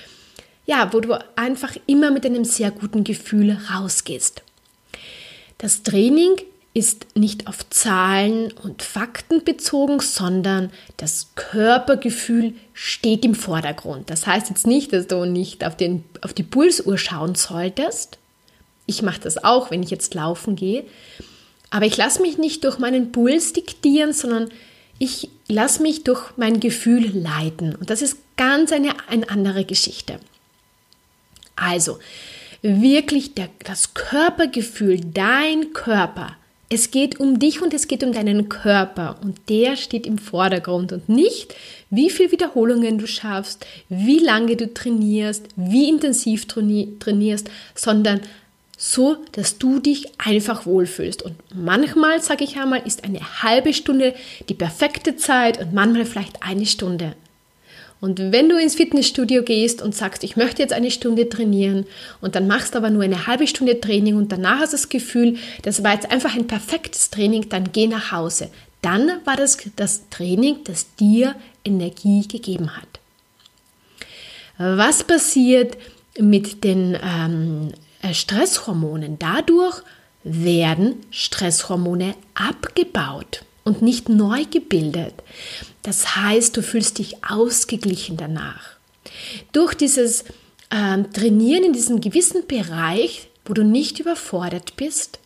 ja, 0.65 0.91
wo 0.93 1.01
du 1.01 1.19
einfach 1.37 1.77
immer 1.87 2.11
mit 2.11 2.25
einem 2.25 2.45
sehr 2.45 2.71
guten 2.71 3.05
Gefühl 3.05 3.59
rausgehst. 3.71 4.43
Das 5.59 5.83
Training 5.83 6.37
ist 6.75 7.17
nicht 7.17 7.49
auf 7.49 7.69
Zahlen 7.69 8.51
und 8.53 8.83
Fakten 8.83 9.45
bezogen, 9.45 10.01
sondern 10.01 10.71
das 10.97 11.29
Körpergefühl 11.35 12.55
steht 12.73 13.25
im 13.25 13.35
Vordergrund. 13.35 14.09
Das 14.09 14.27
heißt 14.27 14.49
jetzt 14.49 14.67
nicht, 14.67 14.93
dass 14.93 15.07
du 15.07 15.27
nicht 15.27 15.65
auf, 15.65 15.77
den, 15.77 16.05
auf 16.23 16.33
die 16.33 16.43
Pulsuhr 16.43 16.97
schauen 16.97 17.35
solltest. 17.35 18.19
Ich 18.87 19.03
mache 19.03 19.21
das 19.21 19.45
auch, 19.45 19.71
wenn 19.71 19.83
ich 19.83 19.91
jetzt 19.91 20.15
laufen 20.15 20.57
gehe. 20.57 20.85
Aber 21.71 21.85
ich 21.85 21.97
lasse 21.97 22.23
mich 22.23 22.39
nicht 22.39 22.65
durch 22.65 22.79
meinen 22.79 23.13
Puls 23.13 23.53
diktieren, 23.53 24.15
sondern 24.15 24.51
ich 24.99 25.29
lasse 25.49 25.83
mich 25.83 26.05
durch 26.05 26.31
mein 26.37 26.59
Gefühl 26.61 27.11
leiten. 27.15 27.75
Und 27.75 27.91
das 27.91 28.03
ist 28.03 28.17
ganz 28.37 28.73
eine, 28.73 28.95
eine 29.09 29.29
andere 29.29 29.65
Geschichte. 29.65 30.21
Also, 31.55 31.99
wirklich 32.63 33.35
der, 33.35 33.49
das 33.65 33.95
Körpergefühl, 33.95 35.01
dein 35.01 35.73
Körper. 35.73 36.37
Es 36.75 36.91
geht 36.91 37.21
um 37.21 37.39
dich 37.39 37.61
und 37.61 37.75
es 37.75 37.87
geht 37.87 38.03
um 38.03 38.15
deinen 38.15 38.49
Körper 38.49 39.19
und 39.23 39.37
der 39.51 39.77
steht 39.77 40.07
im 40.07 40.17
Vordergrund 40.17 40.91
und 40.93 41.07
nicht, 41.07 41.55
wie 41.91 42.09
viele 42.09 42.33
Wiederholungen 42.33 42.97
du 42.97 43.07
schaffst, 43.07 43.67
wie 43.91 44.21
lange 44.21 44.57
du 44.57 44.73
trainierst, 44.73 45.49
wie 45.55 45.91
intensiv 45.91 46.47
trainierst, 46.47 47.51
sondern 47.75 48.23
so 48.79 49.19
dass 49.33 49.59
du 49.59 49.81
dich 49.81 50.19
einfach 50.19 50.65
wohlfühlst. 50.65 51.23
Und 51.23 51.35
manchmal, 51.55 52.23
sage 52.23 52.43
ich 52.43 52.57
einmal, 52.57 52.81
ist 52.87 53.05
eine 53.05 53.43
halbe 53.43 53.75
Stunde 53.75 54.15
die 54.49 54.55
perfekte 54.55 55.17
Zeit 55.17 55.61
und 55.61 55.75
manchmal 55.75 56.07
vielleicht 56.07 56.43
eine 56.43 56.65
Stunde. 56.65 57.15
Und 58.03 58.19
wenn 58.33 58.51
du 58.51 58.59
ins 58.59 58.75
Fitnessstudio 58.75 59.43
gehst 59.43 59.81
und 59.81 59.95
sagst, 59.95 60.25
ich 60.25 60.37
möchte 60.37 60.61
jetzt 60.61 60.75
eine 60.75 60.91
Stunde 60.91 61.31
trainieren 61.31 61.87
und 62.21 62.35
dann 62.35 62.47
machst 62.47 62.77
aber 62.77 62.91
nur 62.91 63.05
eine 63.05 63.27
halbe 63.27 63.47
Stunde 63.47 63.81
Training 63.81 64.17
und 64.17 64.31
danach 64.31 64.59
hast 64.59 64.75
du 64.75 64.77
das 64.77 64.91
Gefühl, 64.91 65.39
das 65.63 65.83
war 65.83 65.95
jetzt 65.95 66.11
einfach 66.11 66.35
ein 66.35 66.47
perfektes 66.47 67.09
Training, 67.09 67.49
dann 67.49 67.73
geh 67.73 67.87
nach 67.87 68.13
Hause. 68.13 68.51
Dann 68.83 69.09
war 69.25 69.37
das 69.37 69.57
das 69.77 70.11
Training, 70.11 70.59
das 70.65 70.95
dir 70.97 71.35
Energie 71.65 72.29
gegeben 72.29 72.77
hat. 72.77 73.01
Was 74.59 75.03
passiert 75.05 75.79
mit 76.19 76.65
den 76.65 76.99
ähm, 77.03 77.73
äh, 78.03 78.15
Stresshormonen. 78.15 79.19
Dadurch 79.19 79.83
werden 80.25 80.97
Stresshormone 81.11 82.15
abgebaut 82.35 83.45
und 83.65 83.83
nicht 83.83 84.09
neu 84.09 84.45
gebildet. 84.51 85.15
Das 85.83 86.17
heißt, 86.17 86.57
du 86.57 86.63
fühlst 86.63 86.99
dich 86.99 87.25
ausgeglichen 87.25 88.17
danach. 88.17 88.77
Durch 89.53 89.75
dieses 89.75 90.23
äh, 90.71 91.03
Trainieren 91.13 91.65
in 91.65 91.73
diesem 91.73 92.01
gewissen 92.01 92.47
Bereich, 92.47 93.29
wo 93.45 93.55
du 93.55 93.65
nicht 93.65 93.99
überfordert 93.99 94.77
bist, 94.77 95.19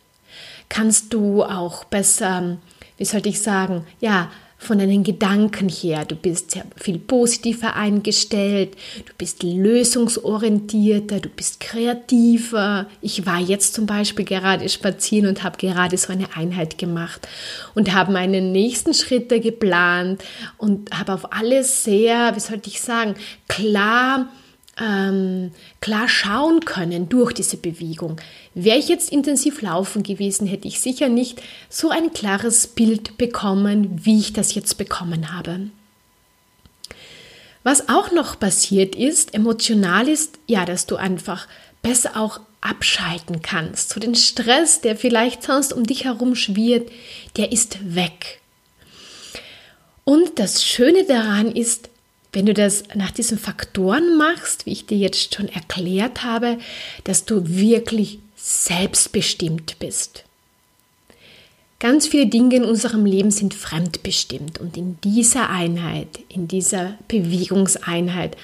kannst 0.68 1.12
du 1.12 1.44
auch 1.44 1.84
besser, 1.84 2.58
wie 2.96 3.04
sollte 3.04 3.28
ich 3.28 3.40
sagen, 3.40 3.86
ja, 4.00 4.30
von 4.58 4.78
deinen 4.78 5.04
Gedanken 5.04 5.68
her. 5.68 6.04
Du 6.04 6.16
bist 6.16 6.52
sehr 6.52 6.64
viel 6.76 6.98
positiver 6.98 7.76
eingestellt, 7.76 8.74
du 9.04 9.12
bist 9.18 9.42
lösungsorientierter, 9.42 11.20
du 11.20 11.28
bist 11.28 11.60
kreativer. 11.60 12.86
Ich 13.00 13.26
war 13.26 13.38
jetzt 13.38 13.74
zum 13.74 13.86
Beispiel 13.86 14.24
gerade 14.24 14.68
spazieren 14.68 15.28
und 15.28 15.42
habe 15.42 15.58
gerade 15.58 15.96
so 15.96 16.12
eine 16.12 16.34
Einheit 16.34 16.78
gemacht 16.78 17.28
und 17.74 17.92
habe 17.92 18.12
meinen 18.12 18.52
nächsten 18.52 18.94
Schritte 18.94 19.40
geplant 19.40 20.22
und 20.56 20.90
habe 20.96 21.12
auf 21.14 21.32
alles 21.32 21.84
sehr, 21.84 22.34
wie 22.34 22.40
sollte 22.40 22.70
ich 22.70 22.80
sagen, 22.80 23.14
klar 23.48 24.28
ähm, 24.80 25.52
klar 25.80 26.08
schauen 26.08 26.60
können 26.60 27.08
durch 27.08 27.32
diese 27.32 27.56
Bewegung. 27.56 28.20
Wäre 28.54 28.78
ich 28.78 28.88
jetzt 28.88 29.10
intensiv 29.10 29.62
laufen 29.62 30.02
gewesen, 30.02 30.46
hätte 30.46 30.68
ich 30.68 30.80
sicher 30.80 31.08
nicht 31.08 31.42
so 31.68 31.90
ein 31.90 32.12
klares 32.12 32.66
Bild 32.66 33.16
bekommen, 33.16 34.00
wie 34.04 34.18
ich 34.18 34.32
das 34.32 34.54
jetzt 34.54 34.76
bekommen 34.78 35.32
habe. 35.32 35.70
Was 37.62 37.88
auch 37.88 38.12
noch 38.12 38.38
passiert 38.38 38.94
ist, 38.94 39.34
emotional 39.34 40.08
ist, 40.08 40.38
ja, 40.46 40.64
dass 40.64 40.86
du 40.86 40.96
einfach 40.96 41.48
besser 41.82 42.16
auch 42.16 42.40
abschalten 42.60 43.42
kannst. 43.42 43.90
So 43.90 44.00
den 44.00 44.14
Stress, 44.14 44.80
der 44.80 44.96
vielleicht 44.96 45.42
sonst 45.42 45.72
um 45.72 45.84
dich 45.84 46.04
herum 46.04 46.34
schwirrt, 46.34 46.90
der 47.36 47.52
ist 47.52 47.94
weg. 47.94 48.40
Und 50.04 50.38
das 50.38 50.64
Schöne 50.64 51.04
daran 51.04 51.50
ist, 51.50 51.90
wenn 52.32 52.46
du 52.46 52.54
das 52.54 52.84
nach 52.94 53.10
diesen 53.10 53.38
Faktoren 53.38 54.16
machst, 54.16 54.66
wie 54.66 54.72
ich 54.72 54.86
dir 54.86 54.98
jetzt 54.98 55.34
schon 55.34 55.48
erklärt 55.48 56.22
habe, 56.22 56.58
dass 57.04 57.24
du 57.24 57.48
wirklich 57.48 58.18
selbstbestimmt 58.36 59.78
bist. 59.78 60.24
Ganz 61.78 62.06
viele 62.06 62.26
Dinge 62.26 62.56
in 62.56 62.64
unserem 62.64 63.04
Leben 63.04 63.30
sind 63.30 63.52
fremdbestimmt 63.52 64.58
und 64.58 64.76
in 64.76 64.98
dieser 65.02 65.50
Einheit, 65.50 66.20
in 66.28 66.48
dieser 66.48 66.96
Bewegungseinheit, 67.08 68.36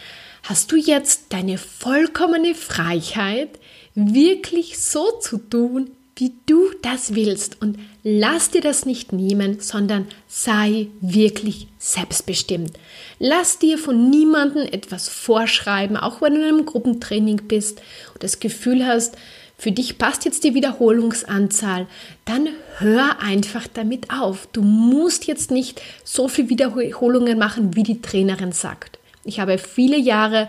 hast 0.42 0.70
du 0.70 0.76
jetzt 0.76 1.26
deine 1.30 1.56
vollkommene 1.56 2.54
Freiheit, 2.54 3.48
wirklich 3.94 4.78
so 4.78 5.12
zu 5.20 5.38
tun, 5.38 5.90
wie 6.16 6.33
du 6.47 6.71
das 6.83 7.14
willst 7.14 7.61
und 7.62 7.78
lass 8.02 8.50
dir 8.50 8.61
das 8.61 8.85
nicht 8.85 9.12
nehmen, 9.12 9.61
sondern 9.61 10.07
sei 10.28 10.88
wirklich 11.00 11.69
selbstbestimmt. 11.78 12.73
Lass 13.19 13.59
dir 13.59 13.78
von 13.78 14.11
niemandem 14.11 14.66
etwas 14.66 15.09
vorschreiben, 15.09 15.97
auch 15.97 16.21
wenn 16.21 16.35
du 16.35 16.40
in 16.40 16.49
einem 16.49 16.66
Gruppentraining 16.66 17.42
bist 17.49 17.81
und 18.12 18.23
das 18.23 18.40
Gefühl 18.40 18.87
hast, 18.87 19.16
für 19.57 19.71
dich 19.71 19.97
passt 19.97 20.25
jetzt 20.25 20.42
die 20.42 20.54
Wiederholungsanzahl, 20.54 21.87
dann 22.25 22.49
hör 22.78 23.21
einfach 23.21 23.69
damit 23.73 24.11
auf. 24.11 24.49
Du 24.52 24.61
musst 24.61 25.28
jetzt 25.28 25.52
nicht 25.52 25.81
so 26.02 26.26
viel 26.26 26.49
Wiederholungen 26.49 27.38
machen, 27.38 27.76
wie 27.76 27.85
die 27.85 28.02
Trainerin 28.02 28.50
sagt. 28.50 28.99
Ich 29.25 29.38
habe 29.38 29.59
viele 29.59 29.99
Jahre 29.99 30.49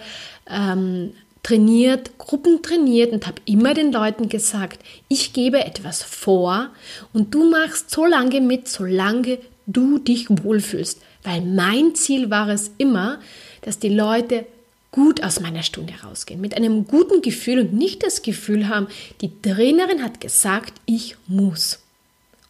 ähm, 0.50 1.14
trainiert, 1.44 2.18
Gruppen 2.18 2.62
trainiert 2.62 3.12
und 3.12 3.28
habe 3.28 3.42
immer 3.46 3.74
den 3.74 3.92
Leuten 3.92 4.30
gesagt, 4.30 4.80
ich 5.10 5.34
gebe 5.34 5.64
etwas 5.64 6.02
vor 6.02 6.70
und 7.12 7.34
du 7.34 7.50
machst 7.50 7.92
so 7.92 8.06
lange 8.06 8.42
mit, 8.42 8.70
solange 8.70 9.40
du 9.68 10.00
dich 10.00 10.28
wohlfühlst. 10.30 11.02
Weil 11.24 11.42
mein 11.42 11.96
Ziel 11.96 12.30
war 12.30 12.50
es 12.50 12.72
immer, 12.78 13.20
dass 13.62 13.80
die 13.80 13.90
Leute 13.90 14.46
gut 14.92 15.24
aus 15.24 15.40
meiner 15.40 15.64
Stunde 15.64 15.94
rausgehen, 16.04 16.40
mit 16.40 16.56
einem 16.56 16.86
guten 16.86 17.22
Gefühl 17.22 17.60
und 17.60 17.74
nicht 17.74 18.04
das 18.04 18.22
Gefühl 18.22 18.70
haben, 18.70 18.88
die 19.22 19.32
Trainerin 19.42 20.04
hat 20.04 20.22
gesagt, 20.22 20.74
ich 20.86 21.18
muss. 21.28 21.80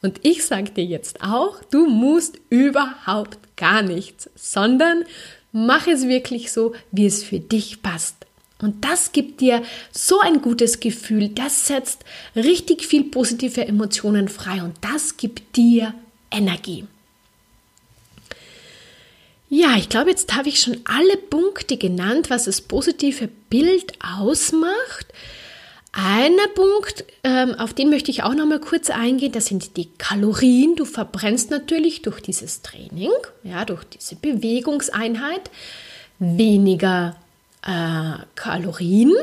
Und 0.01 0.19
ich 0.23 0.45
sage 0.45 0.71
dir 0.71 0.83
jetzt 0.83 1.23
auch, 1.23 1.63
du 1.71 1.87
musst 1.87 2.37
überhaupt 2.49 3.39
gar 3.55 3.81
nichts, 3.81 4.29
sondern 4.35 5.05
mach 5.53 5.87
es 5.87 6.07
wirklich 6.07 6.51
so, 6.51 6.73
wie 6.91 7.05
es 7.05 7.23
für 7.23 7.39
dich 7.39 7.81
passt. 7.81 8.25
Und 8.63 8.85
das 8.85 9.11
gibt 9.11 9.41
dir 9.41 9.61
so 9.91 10.19
ein 10.19 10.41
gutes 10.41 10.79
Gefühl, 10.79 11.29
das 11.29 11.67
setzt 11.67 12.05
richtig 12.35 12.85
viel 12.85 13.03
positive 13.03 13.67
Emotionen 13.67 14.29
frei 14.29 14.63
und 14.63 14.75
das 14.81 15.17
gibt 15.17 15.55
dir 15.57 15.93
Energie. 16.31 16.85
Ja, 19.49 19.75
ich 19.77 19.87
glaube, 19.87 20.09
jetzt 20.09 20.35
habe 20.35 20.49
ich 20.49 20.59
schon 20.59 20.77
alle 20.85 21.15
Punkte 21.15 21.77
genannt, 21.77 22.31
was 22.31 22.45
das 22.45 22.61
positive 22.61 23.29
Bild 23.49 23.93
ausmacht. 24.01 25.07
Einer 25.91 26.47
Punkt, 26.55 27.05
ähm, 27.23 27.53
auf 27.59 27.73
den 27.75 27.91
möchte 27.91 28.09
ich 28.09 28.23
auch 28.23 28.33
noch 28.33 28.47
mal 28.47 28.59
kurz 28.59 28.89
eingehen, 28.89 29.31
das 29.31 29.45
sind 29.45 29.77
die 29.77 29.89
Kalorien. 29.99 30.75
Du 30.75 30.85
verbrennst 30.85 31.51
natürlich 31.51 32.01
durch 32.01 32.19
dieses 32.19 32.63
Training, 32.63 33.11
ja, 33.43 33.63
durch 33.63 33.83
diese 33.83 34.15
Bewegungseinheit 34.15 35.51
weniger 36.17 37.15
äh, 37.65 38.17
Kalorien. 38.35 39.13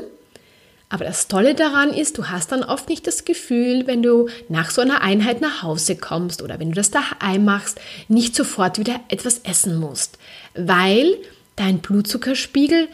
Aber 0.89 1.05
das 1.05 1.29
Tolle 1.29 1.55
daran 1.55 1.91
ist, 1.93 2.19
du 2.19 2.27
hast 2.27 2.51
dann 2.51 2.65
oft 2.65 2.89
nicht 2.89 3.07
das 3.07 3.25
Gefühl, 3.25 3.87
wenn 3.87 4.03
du 4.03 4.29
nach 4.49 4.71
so 4.71 4.81
einer 4.81 5.03
Einheit 5.03 5.41
nach 5.41 5.63
Hause 5.63 5.95
kommst 5.95 6.43
oder 6.43 6.59
wenn 6.59 6.71
du 6.71 6.75
das 6.75 6.91
daheim 6.91 7.45
machst, 7.45 7.81
nicht 8.09 8.35
sofort 8.35 8.79
wieder 8.79 8.99
etwas 9.09 9.39
essen 9.39 9.77
musst, 9.77 10.19
weil 10.55 11.17
dein 11.55 11.79
Blutzuckerspiegel 11.79 12.89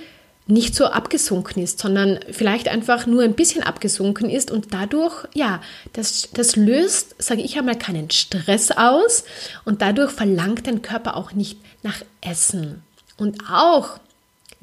nicht 0.46 0.74
so 0.74 0.86
abgesunken 0.86 1.62
ist, 1.62 1.80
sondern 1.80 2.20
vielleicht 2.30 2.68
einfach 2.68 3.06
nur 3.06 3.22
ein 3.22 3.34
bisschen 3.34 3.62
abgesunken 3.62 4.30
ist 4.30 4.50
und 4.50 4.72
dadurch, 4.72 5.26
ja, 5.34 5.60
das, 5.92 6.28
das 6.34 6.54
löst, 6.54 7.20
sage 7.20 7.40
ich 7.40 7.58
einmal, 7.58 7.76
keinen 7.76 8.10
Stress 8.10 8.70
aus 8.70 9.24
und 9.64 9.82
dadurch 9.82 10.12
verlangt 10.12 10.66
dein 10.66 10.82
Körper 10.82 11.16
auch 11.16 11.32
nicht 11.32 11.58
nach 11.82 12.02
Essen. 12.20 12.82
Und 13.16 13.50
auch 13.50 13.98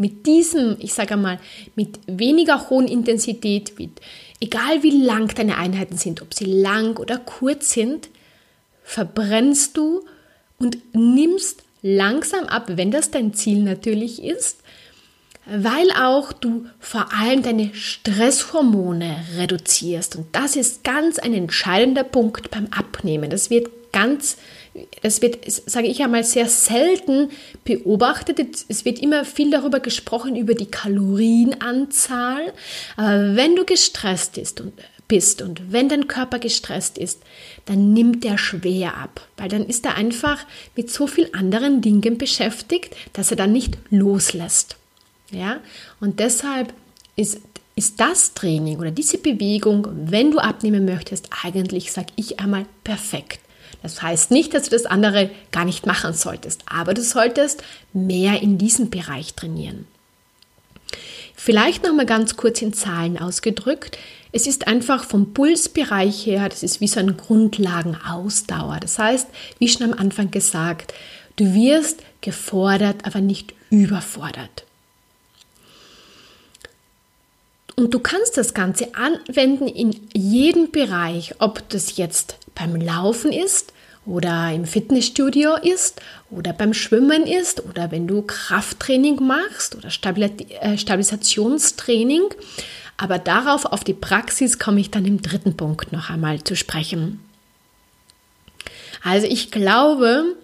mit 0.03 0.25
diesem, 0.25 0.75
ich 0.79 0.93
sage 0.93 1.15
mal, 1.15 1.39
mit 1.75 1.97
weniger 2.07 2.69
hohen 2.69 2.89
Intensität, 2.89 3.79
mit, 3.79 4.01
egal 4.41 4.83
wie 4.83 5.05
lang 5.05 5.33
deine 5.33 5.57
Einheiten 5.57 5.95
sind, 5.95 6.21
ob 6.21 6.33
sie 6.33 6.43
lang 6.43 6.97
oder 6.97 7.17
kurz 7.17 7.71
sind, 7.71 8.09
verbrennst 8.83 9.77
du 9.77 10.03
und 10.59 10.77
nimmst 10.93 11.63
langsam 11.81 12.47
ab, 12.47 12.65
wenn 12.75 12.91
das 12.91 13.11
dein 13.11 13.33
Ziel 13.33 13.63
natürlich 13.63 14.21
ist, 14.21 14.57
weil 15.45 15.89
auch 15.91 16.33
du 16.33 16.65
vor 16.81 17.13
allem 17.13 17.41
deine 17.41 17.73
Stresshormone 17.73 19.15
reduzierst. 19.37 20.17
Und 20.17 20.35
das 20.35 20.57
ist 20.57 20.83
ganz 20.83 21.17
ein 21.17 21.33
entscheidender 21.33 22.03
Punkt 22.03 22.51
beim 22.51 22.67
Abnehmen. 22.77 23.29
Das 23.29 23.49
wird 23.49 23.69
ganz 23.93 24.35
es 25.01 25.21
wird, 25.21 25.39
sage 25.45 25.87
ich 25.87 26.01
einmal, 26.01 26.23
sehr 26.23 26.47
selten 26.47 27.29
beobachtet. 27.63 28.39
Es 28.67 28.85
wird 28.85 28.99
immer 28.99 29.25
viel 29.25 29.51
darüber 29.51 29.79
gesprochen, 29.79 30.35
über 30.35 30.55
die 30.55 30.65
Kalorienanzahl. 30.65 32.53
Aber 32.95 33.35
wenn 33.35 33.55
du 33.55 33.65
gestresst 33.65 34.33
bist 34.33 34.61
und, 34.61 34.73
bist 35.07 35.41
und 35.41 35.71
wenn 35.71 35.89
dein 35.89 36.07
Körper 36.07 36.39
gestresst 36.39 36.97
ist, 36.97 37.21
dann 37.65 37.93
nimmt 37.93 38.23
der 38.23 38.37
schwer 38.37 38.97
ab, 38.97 39.27
weil 39.37 39.49
dann 39.49 39.65
ist 39.65 39.85
er 39.85 39.95
einfach 39.95 40.45
mit 40.75 40.89
so 40.89 41.07
vielen 41.07 41.33
anderen 41.33 41.81
Dingen 41.81 42.17
beschäftigt, 42.17 42.95
dass 43.13 43.31
er 43.31 43.37
dann 43.37 43.51
nicht 43.51 43.77
loslässt. 43.89 44.77
Ja? 45.31 45.59
Und 45.99 46.19
deshalb 46.19 46.73
ist 47.15 47.41
ist 47.75 47.99
das 47.99 48.35
Training 48.35 48.77
oder 48.77 48.91
diese 48.91 49.17
Bewegung, 49.17 49.87
wenn 49.91 50.29
du 50.29 50.37
abnehmen 50.37 50.85
möchtest, 50.85 51.27
eigentlich, 51.43 51.91
sage 51.91 52.13
ich 52.15 52.39
einmal, 52.39 52.67
perfekt. 52.83 53.39
Das 53.83 54.01
heißt 54.01 54.31
nicht, 54.31 54.53
dass 54.53 54.63
du 54.63 54.69
das 54.71 54.85
andere 54.85 55.29
gar 55.51 55.65
nicht 55.65 55.85
machen 55.85 56.13
solltest, 56.13 56.61
aber 56.65 56.93
du 56.93 57.03
solltest 57.03 57.61
mehr 57.91 58.41
in 58.41 58.57
diesem 58.57 58.89
Bereich 58.89 59.35
trainieren. 59.35 59.85
Vielleicht 61.35 61.83
noch 61.83 61.93
mal 61.93 62.05
ganz 62.05 62.37
kurz 62.37 62.61
in 62.61 62.71
Zahlen 62.71 63.19
ausgedrückt. 63.19 63.97
Es 64.31 64.47
ist 64.47 64.67
einfach 64.67 65.03
vom 65.03 65.33
Pulsbereich 65.33 66.25
her, 66.25 66.47
das 66.47 66.63
ist 66.63 66.79
wie 66.79 66.87
so 66.87 67.01
ein 67.01 67.17
Grundlagenausdauer. 67.17 68.79
Das 68.79 68.97
heißt, 68.97 69.27
wie 69.59 69.67
schon 69.67 69.91
am 69.91 69.99
Anfang 69.99 70.31
gesagt, 70.31 70.93
du 71.35 71.53
wirst 71.53 71.99
gefordert, 72.21 73.05
aber 73.05 73.19
nicht 73.19 73.53
überfordert. 73.69 74.63
Und 77.75 77.93
du 77.93 77.99
kannst 77.99 78.37
das 78.37 78.53
Ganze 78.53 78.95
anwenden 78.95 79.67
in 79.67 80.07
jedem 80.13 80.71
Bereich, 80.71 81.35
ob 81.39 81.67
das 81.69 81.97
jetzt 81.97 82.37
beim 82.55 82.75
Laufen 82.75 83.31
ist 83.31 83.73
oder 84.05 84.51
im 84.53 84.65
Fitnessstudio 84.65 85.55
ist 85.55 86.01
oder 86.29 86.53
beim 86.53 86.73
Schwimmen 86.73 87.23
ist 87.25 87.63
oder 87.65 87.91
wenn 87.91 88.07
du 88.07 88.21
Krafttraining 88.21 89.25
machst 89.25 89.75
oder 89.75 89.87
äh, 89.87 90.77
Stabilisationstraining. 90.77 92.23
Aber 92.97 93.17
darauf, 93.17 93.65
auf 93.65 93.83
die 93.83 93.93
Praxis, 93.93 94.59
komme 94.59 94.79
ich 94.79 94.91
dann 94.91 95.05
im 95.05 95.21
dritten 95.21 95.57
Punkt 95.57 95.91
noch 95.91 96.09
einmal 96.09 96.43
zu 96.43 96.55
sprechen. 96.55 97.19
Also 99.03 99.27
ich 99.27 99.51
glaube, 99.51 100.35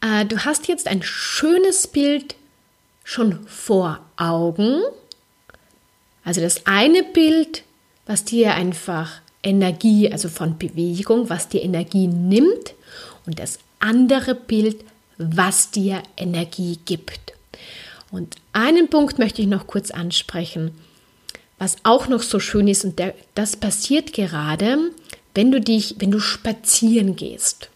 äh, 0.00 0.24
du 0.24 0.44
hast 0.44 0.68
jetzt 0.68 0.88
ein 0.88 1.02
schönes 1.02 1.86
Bild 1.86 2.34
schon 3.04 3.46
vor 3.46 4.00
Augen. 4.16 4.80
Also 6.24 6.40
das 6.40 6.66
eine 6.66 7.02
Bild, 7.04 7.62
was 8.06 8.24
dir 8.24 8.54
einfach 8.54 9.20
Energie, 9.46 10.10
also 10.10 10.28
von 10.28 10.58
Bewegung, 10.58 11.30
was 11.30 11.48
dir 11.48 11.62
Energie 11.62 12.08
nimmt 12.08 12.74
und 13.26 13.38
das 13.38 13.60
andere 13.78 14.34
Bild, 14.34 14.84
was 15.18 15.70
dir 15.70 16.02
Energie 16.16 16.78
gibt. 16.84 17.32
Und 18.10 18.34
einen 18.52 18.90
Punkt 18.90 19.18
möchte 19.18 19.40
ich 19.40 19.48
noch 19.48 19.66
kurz 19.66 19.90
ansprechen, 19.90 20.72
was 21.58 21.76
auch 21.84 22.08
noch 22.08 22.22
so 22.22 22.40
schön 22.40 22.68
ist 22.68 22.84
und 22.84 22.98
der, 22.98 23.14
das 23.34 23.56
passiert 23.56 24.12
gerade, 24.12 24.90
wenn 25.34 25.52
du 25.52 25.60
dich, 25.60 25.96
wenn 25.98 26.10
du 26.10 26.18
spazieren 26.18 27.16
gehst. 27.16 27.70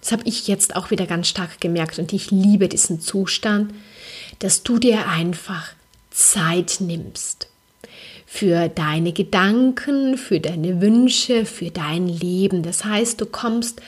Das 0.00 0.12
habe 0.12 0.22
ich 0.26 0.48
jetzt 0.48 0.76
auch 0.76 0.90
wieder 0.90 1.06
ganz 1.06 1.28
stark 1.28 1.60
gemerkt 1.60 1.98
und 1.98 2.12
ich 2.12 2.30
liebe 2.30 2.68
diesen 2.68 3.00
Zustand, 3.00 3.72
dass 4.40 4.62
du 4.62 4.78
dir 4.78 5.08
einfach 5.08 5.68
Zeit 6.10 6.78
nimmst 6.80 7.48
für 8.34 8.68
deine 8.68 9.12
Gedanken, 9.12 10.18
für 10.18 10.40
deine 10.40 10.80
Wünsche, 10.80 11.46
für 11.46 11.70
dein 11.70 12.08
Leben. 12.08 12.64
Das 12.64 12.84
heißt, 12.84 13.20
du 13.20 13.26
kommst 13.26 13.80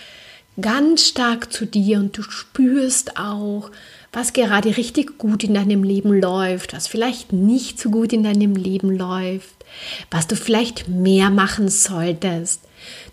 ganz 0.60 1.08
stark 1.08 1.52
zu 1.52 1.66
dir 1.66 1.98
und 1.98 2.16
du 2.16 2.22
spürst 2.22 3.18
auch, 3.18 3.72
was 4.12 4.34
gerade 4.34 4.76
richtig 4.76 5.18
gut 5.18 5.42
in 5.42 5.54
deinem 5.54 5.82
Leben 5.82 6.12
läuft, 6.20 6.74
was 6.74 6.86
vielleicht 6.86 7.32
nicht 7.32 7.80
so 7.80 7.90
gut 7.90 8.12
in 8.12 8.22
deinem 8.22 8.54
Leben 8.54 8.96
läuft, 8.96 9.64
was 10.12 10.28
du 10.28 10.36
vielleicht 10.36 10.86
mehr 10.86 11.30
machen 11.30 11.68
solltest. 11.68 12.62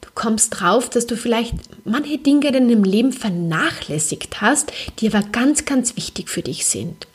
Du 0.01 0.09
kommst 0.13 0.59
drauf, 0.59 0.87
dass 0.87 1.07
du 1.07 1.17
vielleicht 1.17 1.55
manche 1.83 2.19
Dinge 2.19 2.49
in 2.49 2.53
deinem 2.53 2.83
Leben 2.83 3.11
vernachlässigt 3.11 4.39
hast, 4.39 4.71
die 4.99 5.11
aber 5.11 5.25
ganz, 5.31 5.65
ganz 5.65 5.97
wichtig 5.97 6.29
für 6.29 6.43
dich 6.43 6.67
sind. 6.67 7.07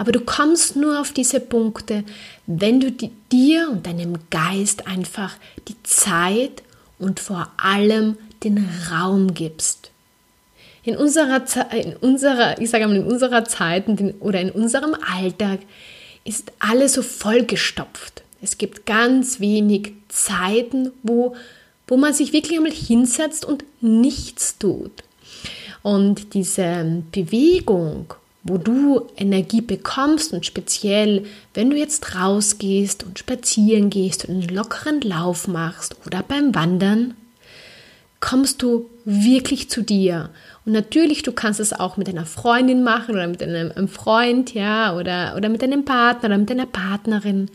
Aber 0.00 0.12
du 0.12 0.20
kommst 0.20 0.76
nur 0.76 0.98
auf 0.98 1.12
diese 1.12 1.40
Punkte, 1.40 2.04
wenn 2.46 2.80
du 2.80 2.90
dir 3.30 3.68
und 3.70 3.84
deinem 3.84 4.16
Geist 4.30 4.86
einfach 4.86 5.36
die 5.68 5.76
Zeit 5.82 6.62
und 6.98 7.20
vor 7.20 7.52
allem 7.58 8.16
den 8.42 8.66
Raum 8.90 9.34
gibst. 9.34 9.90
In 10.84 10.96
unserer, 10.96 11.44
in 11.74 11.96
unserer 11.96 12.58
ich 12.58 12.70
sage 12.70 12.88
mal, 12.88 12.96
in 12.96 13.04
unserer 13.04 13.44
Zeit 13.44 13.84
oder 14.20 14.40
in 14.40 14.50
unserem 14.50 14.94
Alltag 14.94 15.60
ist 16.24 16.50
alles 16.60 16.94
so 16.94 17.02
vollgestopft. 17.02 18.22
Es 18.40 18.56
gibt 18.56 18.86
ganz 18.86 19.38
wenig 19.38 19.92
Zeiten, 20.08 20.92
wo, 21.02 21.36
wo 21.86 21.98
man 21.98 22.14
sich 22.14 22.32
wirklich 22.32 22.56
einmal 22.56 22.72
hinsetzt 22.72 23.44
und 23.44 23.66
nichts 23.82 24.56
tut. 24.56 25.02
Und 25.82 26.32
diese 26.32 27.02
Bewegung, 27.12 28.14
wo 28.42 28.56
du 28.56 29.06
Energie 29.16 29.60
bekommst 29.60 30.32
und 30.32 30.46
speziell, 30.46 31.26
wenn 31.52 31.70
du 31.70 31.76
jetzt 31.76 32.14
rausgehst 32.14 33.04
und 33.04 33.18
spazieren 33.18 33.90
gehst 33.90 34.24
und 34.24 34.34
einen 34.34 34.54
lockeren 34.54 35.00
Lauf 35.02 35.46
machst 35.46 35.96
oder 36.06 36.22
beim 36.22 36.54
Wandern, 36.54 37.14
kommst 38.20 38.62
du 38.62 38.88
wirklich 39.04 39.68
zu 39.70 39.82
dir. 39.82 40.30
Und 40.64 40.72
natürlich, 40.72 41.22
du 41.22 41.32
kannst 41.32 41.60
es 41.60 41.72
auch 41.72 41.96
mit 41.96 42.08
einer 42.08 42.26
Freundin 42.26 42.82
machen 42.82 43.14
oder 43.14 43.26
mit 43.26 43.42
einem, 43.42 43.88
Freund, 43.88 44.54
ja, 44.54 44.94
oder, 44.94 45.34
oder 45.36 45.48
mit 45.48 45.62
einem 45.62 45.84
Partner 45.84 46.28
oder 46.28 46.38
mit 46.38 46.50
einer 46.50 46.66
Partnerin. 46.66 47.50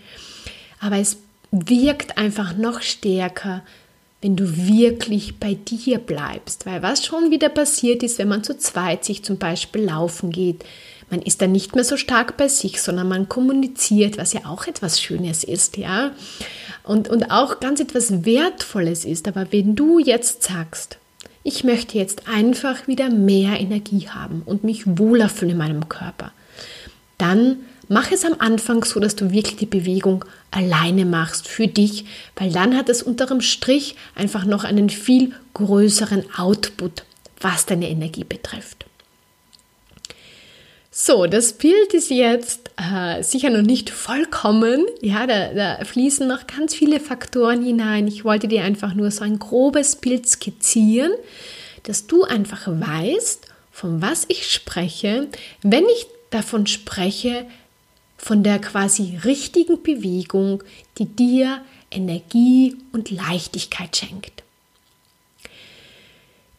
Aber 0.80 0.98
es 0.98 1.18
wirkt 1.52 2.18
einfach 2.18 2.58
noch 2.58 2.82
stärker, 2.82 3.62
wenn 4.26 4.36
du 4.36 4.58
wirklich 4.58 5.38
bei 5.38 5.54
dir 5.54 6.00
bleibst. 6.00 6.66
Weil 6.66 6.82
was 6.82 7.06
schon 7.06 7.30
wieder 7.30 7.48
passiert 7.48 8.02
ist, 8.02 8.18
wenn 8.18 8.28
man 8.28 8.44
zu 8.44 8.58
zweit 8.58 9.06
sich 9.06 9.24
zum 9.24 9.38
Beispiel 9.38 9.84
laufen 9.84 10.32
geht, 10.32 10.66
man 11.12 11.22
ist 11.22 11.44
dann 11.44 11.52
nicht 11.52 11.76
mehr 11.76 11.84
so 11.84 11.96
stark 11.96 12.36
bei 12.36 12.48
sich, 12.48 12.82
sondern 12.82 13.08
man 13.08 13.30
kommuniziert, 13.30 14.18
was 14.18 14.34
ja 14.34 14.48
auch 14.48 14.66
etwas 14.66 15.00
Schönes 15.00 15.44
ist, 15.44 15.78
ja. 15.78 16.10
Und, 16.82 17.08
und 17.08 17.30
auch 17.30 17.60
ganz 17.60 17.80
etwas 17.80 18.26
Wertvolles 18.26 19.06
ist. 19.06 19.28
Aber 19.28 19.52
wenn 19.52 19.76
du 19.76 20.00
jetzt 20.00 20.42
sagst, 20.42 20.98
ich 21.44 21.64
möchte 21.64 22.00
jetzt 22.00 22.28
einfach 22.28 22.88
wieder 22.88 23.12
mehr 23.12 23.60
Energie 23.60 24.08
haben 24.10 24.42
und 24.44 24.64
mich 24.64 24.98
wohler 24.98 25.30
fühlen 25.30 25.52
in 25.52 25.58
meinem 25.58 25.88
Körper, 25.88 26.32
dann 27.20 27.58
mach 27.88 28.12
es 28.12 28.26
am 28.26 28.36
Anfang 28.40 28.84
so, 28.84 29.00
dass 29.00 29.16
du 29.16 29.32
wirklich 29.32 29.58
die 29.58 29.66
Bewegung 29.66 30.26
alleine 30.52 31.06
machst 31.06 31.48
für 31.48 31.68
dich, 31.68 32.06
weil 32.36 32.52
dann 32.52 32.76
hat 32.78 32.90
es 32.90 33.04
unterm 33.04 33.42
Strich 33.42 33.96
einfach 34.16 34.46
noch 34.46 34.64
einen 34.64 34.90
viel 34.90 35.34
größeren 35.54 36.26
Output, 36.38 37.04
was 37.42 37.66
deine 37.66 37.90
Energie 37.90 38.24
betrifft. 38.24 38.86
So, 40.98 41.26
das 41.26 41.52
Bild 41.52 41.94
ist 41.94 42.10
jetzt 42.10 42.72
äh, 42.78 43.22
sicher 43.22 43.50
noch 43.50 43.64
nicht 43.64 43.90
vollkommen. 43.90 44.86
Ja, 45.02 45.28
da, 45.28 45.54
da, 45.54 45.84
fließen 45.84 46.26
noch 46.26 46.48
ganz 46.48 46.74
viele 46.74 47.02
Faktoren 47.02 47.62
hinein. 47.66 48.08
Ich 48.08 48.24
wollte 48.24 48.48
dir 48.48 48.64
einfach 48.64 48.94
nur 48.94 49.12
so 49.12 49.26
ein 49.26 49.38
grobes 49.38 49.98
Bild 49.98 50.26
skizzieren, 50.26 51.12
dass 51.84 52.08
du 52.08 52.24
einfach 52.24 52.68
weißt, 52.68 53.46
von 53.74 54.02
was 54.02 54.24
ich 54.30 54.50
spreche, 54.50 55.28
wenn 55.62 55.84
ich 55.84 56.08
davon 56.30 56.66
spreche, 56.66 57.46
von 58.26 58.42
der 58.42 58.58
quasi 58.58 59.20
richtigen 59.24 59.84
Bewegung, 59.84 60.64
die 60.98 61.06
dir 61.06 61.62
Energie 61.92 62.76
und 62.92 63.12
Leichtigkeit 63.12 63.96
schenkt. 63.96 64.42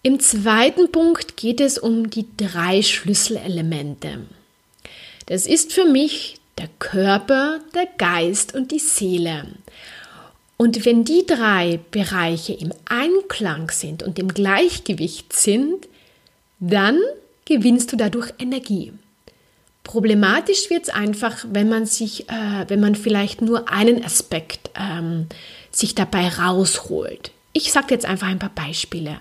Im 0.05 0.21
zweiten 0.21 0.93
Punkt 0.93 1.37
geht 1.37 1.61
es 1.61 1.77
um 1.77 2.09
die 2.09 2.27
drei 2.37 2.83
Schlüsselelemente. 2.83 4.27
Das 5.27 5.49
ist 5.49 5.73
für 5.73 5.87
mich 5.87 6.39
der 6.57 6.69
Körper, 6.79 7.59
der 7.75 7.89
Geist 7.99 8.55
und 8.55 8.71
die 8.71 8.79
Seele. 8.79 9.49
Und 10.57 10.85
wenn 10.85 11.05
die 11.05 11.27
drei 11.27 11.81
Bereiche 11.91 12.53
im 12.53 12.73
Einklang 12.85 13.73
sind 13.73 14.05
und 14.05 14.21
im 14.21 14.29
Gleichgewicht 14.29 15.33
sind, 15.33 15.89
dann 16.61 17.01
gewinnst 17.45 17.91
du 17.91 17.97
dadurch 17.97 18.33
Energie. 18.39 18.93
Problematisch 19.87 20.69
wird 20.69 20.83
es 20.83 20.89
einfach, 20.89 21.45
wenn 21.49 21.69
man 21.69 21.87
sich, 21.87 22.29
äh, 22.29 22.65
wenn 22.67 22.81
man 22.81 22.97
vielleicht 22.97 23.41
nur 23.41 23.71
einen 23.71 24.05
Aspekt 24.05 24.71
ähm, 24.75 25.29
sich 25.71 25.95
dabei 25.95 26.29
rausholt. 26.29 27.31
Ich 27.53 27.71
sage 27.71 27.95
jetzt 27.95 28.05
einfach 28.05 28.27
ein 28.27 28.41
paar 28.41 28.51
Beispiele. 28.53 29.21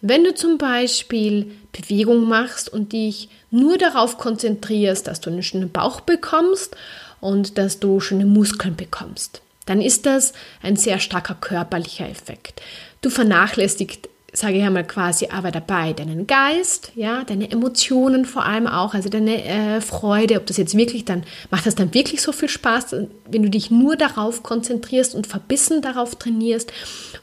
Wenn 0.00 0.24
du 0.24 0.34
zum 0.34 0.56
Beispiel 0.56 1.52
Bewegung 1.72 2.26
machst 2.26 2.72
und 2.72 2.94
dich 2.94 3.28
nur 3.50 3.76
darauf 3.76 4.16
konzentrierst, 4.16 5.06
dass 5.06 5.20
du 5.20 5.28
einen 5.28 5.42
schönen 5.42 5.70
Bauch 5.70 6.00
bekommst 6.00 6.74
und 7.20 7.58
dass 7.58 7.78
du 7.78 8.00
schöne 8.00 8.24
Muskeln 8.24 8.76
bekommst, 8.76 9.42
dann 9.66 9.82
ist 9.82 10.06
das 10.06 10.32
ein 10.62 10.76
sehr 10.76 11.00
starker 11.00 11.34
körperlicher 11.34 12.08
Effekt. 12.08 12.62
Du 13.02 13.10
vernachlässigst 13.10 14.08
sage 14.32 14.58
ich 14.58 14.62
einmal 14.62 14.86
quasi 14.86 15.28
aber 15.30 15.50
dabei 15.50 15.94
deinen 15.94 16.26
Geist, 16.26 16.92
ja, 16.94 17.24
deine 17.24 17.50
Emotionen 17.50 18.26
vor 18.26 18.44
allem 18.44 18.66
auch, 18.66 18.92
also 18.92 19.08
deine 19.08 19.42
äh, 19.44 19.80
Freude, 19.80 20.36
ob 20.36 20.46
das 20.46 20.58
jetzt 20.58 20.76
wirklich 20.76 21.06
dann, 21.06 21.24
macht 21.50 21.64
das 21.66 21.74
dann 21.74 21.94
wirklich 21.94 22.20
so 22.20 22.32
viel 22.32 22.50
Spaß, 22.50 22.94
wenn 23.30 23.42
du 23.42 23.48
dich 23.48 23.70
nur 23.70 23.96
darauf 23.96 24.42
konzentrierst 24.42 25.14
und 25.14 25.26
verbissen 25.26 25.80
darauf 25.80 26.16
trainierst. 26.16 26.72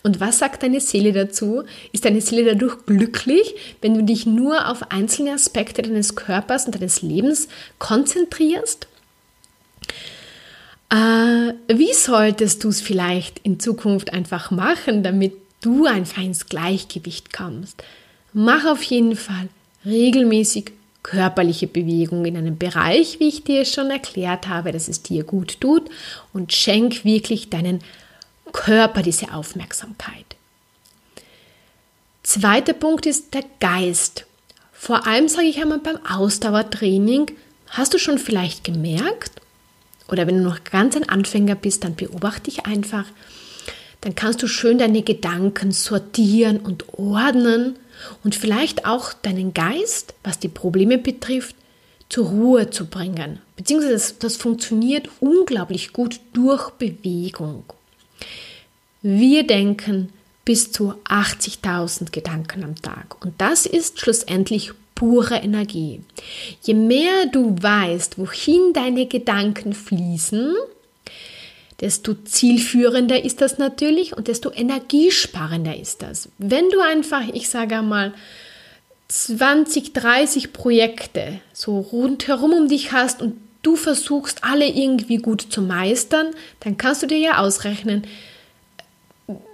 Und 0.01 0.19
was 0.19 0.39
sagt 0.39 0.63
deine 0.63 0.81
Seele 0.81 1.13
dazu? 1.13 1.63
Ist 1.91 2.05
deine 2.05 2.21
Seele 2.21 2.43
dadurch 2.43 2.85
glücklich, 2.87 3.55
wenn 3.81 3.93
du 3.93 4.03
dich 4.03 4.25
nur 4.25 4.67
auf 4.67 4.91
einzelne 4.91 5.33
Aspekte 5.33 5.83
deines 5.83 6.15
Körpers 6.15 6.65
und 6.65 6.73
deines 6.73 7.03
Lebens 7.03 7.47
konzentrierst? 7.77 8.87
Äh, 10.89 11.53
wie 11.67 11.93
solltest 11.93 12.63
du 12.63 12.69
es 12.69 12.81
vielleicht 12.81 13.39
in 13.39 13.59
Zukunft 13.59 14.11
einfach 14.11 14.49
machen, 14.49 15.03
damit 15.03 15.33
du 15.65 15.85
einfach 15.85 16.21
ins 16.21 16.45
Gleichgewicht 16.47 17.33
kommst. 17.33 17.83
Mach 18.33 18.65
auf 18.65 18.83
jeden 18.83 19.15
Fall 19.15 19.49
regelmäßig 19.85 20.71
körperliche 21.03 21.67
Bewegung 21.67 22.25
in 22.25 22.37
einem 22.37 22.57
Bereich, 22.57 23.19
wie 23.19 23.27
ich 23.27 23.43
dir 23.43 23.65
schon 23.65 23.91
erklärt 23.91 24.47
habe, 24.47 24.71
dass 24.71 24.87
es 24.87 25.03
dir 25.03 25.23
gut 25.23 25.61
tut 25.61 25.89
und 26.33 26.53
schenk 26.53 27.05
wirklich 27.05 27.49
deinen 27.49 27.79
Körper 28.51 29.01
diese 29.01 29.33
Aufmerksamkeit. 29.33 30.35
Zweiter 32.23 32.73
Punkt 32.73 33.05
ist 33.05 33.33
der 33.33 33.43
Geist. 33.59 34.25
Vor 34.73 35.05
allem 35.05 35.27
sage 35.27 35.47
ich 35.47 35.61
einmal 35.61 35.79
beim 35.79 36.03
Ausdauertraining, 36.05 37.31
hast 37.69 37.93
du 37.93 37.99
schon 37.99 38.17
vielleicht 38.17 38.63
gemerkt, 38.63 39.31
oder 40.07 40.27
wenn 40.27 40.37
du 40.37 40.43
noch 40.43 40.63
ganz 40.63 40.95
ein 40.95 41.07
Anfänger 41.07 41.55
bist, 41.55 41.83
dann 41.83 41.95
beobachte 41.95 42.49
dich 42.49 42.65
einfach, 42.65 43.05
dann 44.05 44.13
kannst 44.13 44.43
du 44.43 44.47
schön 44.47 44.77
deine 44.77 45.01
Gedanken 45.01 45.71
sortieren 45.71 46.59
und 46.59 46.85
ordnen 46.93 47.75
und 48.23 48.35
vielleicht 48.35 48.85
auch 48.85 49.13
deinen 49.13 49.55
Geist, 49.55 50.13
was 50.23 50.37
die 50.37 50.47
Probleme 50.47 50.99
betrifft, 50.99 51.55
zur 52.07 52.27
Ruhe 52.27 52.69
zu 52.69 52.85
bringen. 52.85 53.39
Beziehungsweise 53.55 53.93
das, 53.93 54.19
das 54.19 54.35
funktioniert 54.37 55.09
unglaublich 55.21 55.91
gut 55.91 56.19
durch 56.33 56.69
Bewegung. 56.73 57.63
Wir 59.01 59.47
denken 59.47 60.09
bis 60.45 60.71
zu 60.71 60.93
80.000 61.05 62.11
Gedanken 62.11 62.63
am 62.63 62.75
Tag 62.75 63.25
und 63.25 63.33
das 63.39 63.65
ist 63.65 63.99
schlussendlich 63.99 64.73
pure 64.93 65.37
Energie. 65.37 66.01
Je 66.61 66.75
mehr 66.75 67.25
du 67.31 67.55
weißt, 67.59 68.19
wohin 68.19 68.71
deine 68.71 69.07
Gedanken 69.07 69.73
fließen, 69.73 70.53
desto 71.81 72.13
zielführender 72.13 73.23
ist 73.23 73.41
das 73.41 73.57
natürlich 73.57 74.15
und 74.15 74.27
desto 74.27 74.51
energiesparender 74.51 75.77
ist 75.77 76.01
das. 76.01 76.29
Wenn 76.37 76.69
du 76.69 76.79
einfach, 76.79 77.23
ich 77.33 77.49
sage 77.49 77.77
einmal, 77.77 78.13
20, 79.07 79.93
30 79.93 80.53
Projekte 80.53 81.39
so 81.53 81.79
rundherum 81.79 82.53
um 82.53 82.67
dich 82.67 82.91
hast 82.91 83.21
und 83.21 83.35
du 83.61 83.75
versuchst, 83.75 84.43
alle 84.43 84.67
irgendwie 84.67 85.17
gut 85.17 85.41
zu 85.41 85.61
meistern, 85.61 86.27
dann 86.61 86.77
kannst 86.77 87.03
du 87.03 87.07
dir 87.07 87.17
ja 87.17 87.37
ausrechnen, 87.39 88.03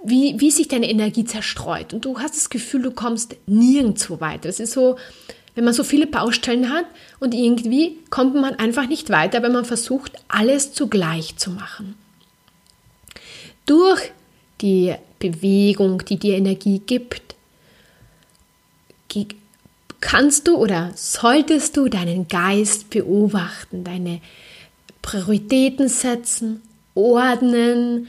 wie, 0.04 0.38
wie 0.38 0.50
sich 0.50 0.68
deine 0.68 0.90
Energie 0.90 1.24
zerstreut. 1.24 1.94
Und 1.94 2.04
du 2.04 2.18
hast 2.18 2.36
das 2.36 2.50
Gefühl, 2.50 2.82
du 2.82 2.90
kommst 2.90 3.36
nirgendwo 3.46 4.20
weiter. 4.20 4.48
Das 4.48 4.60
ist 4.60 4.72
so, 4.72 4.96
wenn 5.54 5.64
man 5.64 5.72
so 5.74 5.82
viele 5.82 6.06
Baustellen 6.06 6.70
hat 6.70 6.84
und 7.20 7.34
irgendwie 7.34 7.98
kommt 8.10 8.34
man 8.34 8.54
einfach 8.54 8.86
nicht 8.86 9.10
weiter, 9.10 9.42
wenn 9.42 9.52
man 9.52 9.64
versucht, 9.64 10.12
alles 10.28 10.72
zugleich 10.72 11.36
zu 11.36 11.50
machen 11.50 11.94
durch 13.66 14.12
die 14.60 14.94
Bewegung, 15.18 16.04
die 16.04 16.16
dir 16.16 16.36
Energie 16.36 16.80
gibt, 16.80 17.34
kannst 20.00 20.48
du 20.48 20.56
oder 20.56 20.90
solltest 20.94 21.76
du 21.76 21.88
deinen 21.88 22.28
Geist 22.28 22.90
beobachten, 22.90 23.84
deine 23.84 24.20
Prioritäten 25.00 25.88
setzen, 25.88 26.62
ordnen, 26.94 28.08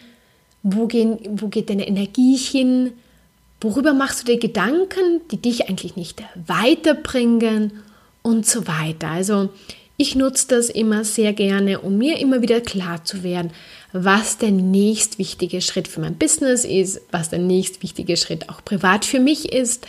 wo, 0.64 0.88
gehen, 0.88 1.20
wo 1.42 1.48
geht 1.48 1.70
deine 1.70 1.88
Energie 1.88 2.36
hin, 2.36 2.94
worüber 3.62 3.94
machst 3.94 4.22
du 4.22 4.32
dir 4.32 4.40
Gedanken, 4.40 5.22
die 5.32 5.38
dich 5.38 5.70
eigentlich 5.70 5.96
nicht 5.96 6.22
weiterbringen 6.48 7.72
und 8.22 8.46
so 8.46 8.68
weiter. 8.68 9.10
Also 9.10 9.50
ich 9.98 10.16
nutze 10.16 10.48
das 10.48 10.70
immer 10.70 11.04
sehr 11.04 11.34
gerne, 11.34 11.80
um 11.80 11.98
mir 11.98 12.20
immer 12.20 12.42
wieder 12.42 12.62
klar 12.62 13.04
zu 13.06 13.24
werden, 13.24 13.52
was 13.94 14.40
der 14.40 14.52
nächst 14.52 15.20
wichtige 15.20 15.62
Schritt 15.62 15.88
für 15.88 16.02
mein 16.02 16.18
Business 16.18 16.66
ist, 16.66 17.02
was 17.12 17.30
der 17.30 17.40
nächst 17.40 17.84
wichtige 17.84 18.18
Schritt 18.18 18.50
auch 18.50 18.66
privat 18.66 19.06
für 19.06 19.20
mich 19.20 19.54
ist. 19.54 19.88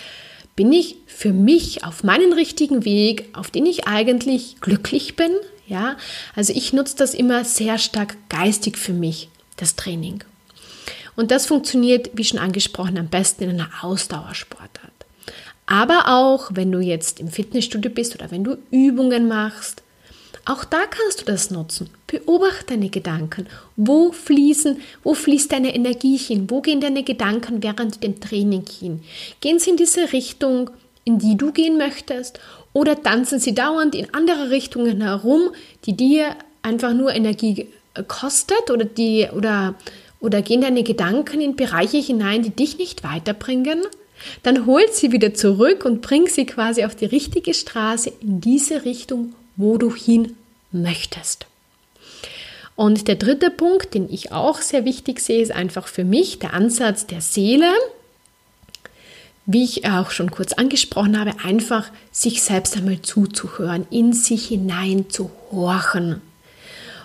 Bin 0.57 0.73
ich 0.73 0.97
für 1.07 1.33
mich 1.33 1.85
auf 1.85 2.05
meinen 2.05 2.33
richtigen 2.33 2.85
Weg, 2.85 3.29
auf 3.33 3.51
den 3.51 3.67
ich 3.67 3.88
eigentlich 3.88 4.61
glücklich 4.61 5.17
bin? 5.17 5.33
Ja, 5.67 5.97
also 6.37 6.53
ich 6.55 6.73
nutze 6.75 6.97
das 6.97 7.14
immer 7.14 7.45
sehr 7.45 7.79
stark 7.79 8.17
geistig 8.29 8.77
für 8.77 8.93
mich. 8.93 9.29
das 9.57 9.77
Training. 9.77 10.25
Und 11.14 11.31
das 11.31 11.47
funktioniert, 11.47 12.11
wie 12.14 12.25
schon 12.25 12.40
angesprochen, 12.40 12.99
am 12.99 13.07
besten 13.07 13.45
in 13.45 13.51
einer 13.51 13.71
Ausdauersportart. 13.83 14.90
Aber 15.67 16.09
auch, 16.09 16.51
wenn 16.53 16.73
du 16.73 16.81
jetzt 16.81 17.21
im 17.21 17.29
Fitnessstudio 17.29 17.90
bist 17.90 18.17
oder 18.17 18.33
wenn 18.33 18.43
du 18.43 18.59
Übungen 18.73 19.29
machst, 19.29 19.84
auch 20.47 20.65
da 20.65 20.85
kannst 20.87 21.21
du 21.21 21.25
das 21.25 21.51
nutzen. 21.51 21.89
Beobachte 22.07 22.75
deine 22.75 22.91
Gedanken. 22.91 23.47
Wo 23.77 24.13
fließen, 24.13 24.81
wo 25.03 25.15
fließt 25.15 25.53
deine 25.53 25.75
Energie 25.75 26.17
hin? 26.17 26.51
Wo 26.51 26.61
gehen 26.61 26.81
deine 26.81 27.03
Gedanken 27.03 27.63
während 27.63 28.03
dem 28.03 28.21
Training 28.21 28.65
hin? 28.67 29.03
Gehen 29.41 29.59
sie 29.59 29.71
in 29.71 29.77
diese 29.77 30.13
Richtung, 30.13 30.71
in 31.05 31.19
die 31.19 31.37
du 31.37 31.53
gehen 31.53 31.79
möchtest? 31.79 32.41
Oder 32.75 33.03
tanzen 33.03 33.39
sie 33.39 33.55
dauernd 33.55 33.95
in 33.95 34.13
andere 34.13 34.51
Richtungen 34.51 35.01
herum, 35.01 35.51
die 35.87 35.97
dir 35.97 36.37
einfach 36.63 36.93
nur 36.93 37.15
Energie 37.15 37.69
kostet 38.09 38.71
oder 38.71 38.85
die 38.85 39.29
oder 39.35 39.77
oder 40.21 40.41
gehen 40.41 40.63
deine 40.63 40.83
Gedanken 40.83 41.43
in 41.43 41.55
Bereiche 41.55 41.99
hinein, 41.99 42.43
die 42.43 42.51
dich 42.51 42.79
nicht 42.79 43.05
weiterbringen? 43.05 43.83
Dann 44.43 44.65
holt 44.65 44.95
sie 44.95 45.13
wieder 45.13 45.35
zurück 45.35 45.85
und 45.85 46.01
bring 46.01 46.29
sie 46.29 46.47
quasi 46.47 46.85
auf 46.85 46.95
die 46.95 47.05
richtige 47.05 47.53
Straße 47.53 48.11
in 48.21 48.41
diese 48.41 48.87
Richtung, 48.87 49.35
wo 49.57 49.79
du 49.79 49.95
hin 49.95 50.37
möchtest. 50.73 51.47
Und 52.77 53.07
der 53.07 53.14
dritte 53.14 53.51
Punkt, 53.51 53.95
den 53.95 54.12
ich 54.12 54.33
auch 54.33 54.61
sehr 54.61 54.85
wichtig 54.85 55.21
sehe, 55.21 55.40
ist 55.40 55.53
einfach 55.53 55.87
für 55.87 56.05
mich 56.05 56.40
der 56.40 56.55
Ansatz 56.55 57.07
der 57.07 57.21
Seele. 57.21 57.73
Wie 59.47 59.62
ich 59.62 59.87
auch 59.88 60.11
schon 60.11 60.31
kurz 60.31 60.55
angesprochen 60.55 61.19
habe, 61.19 61.35
einfach 61.45 61.90
sich 62.11 62.43
selbst 62.43 62.77
einmal 62.77 63.03
zuzuhören, 63.03 63.87
in 63.90 64.12
sich 64.12 64.49
hinein 64.49 65.11
zu 65.11 65.31
horchen. 65.53 66.23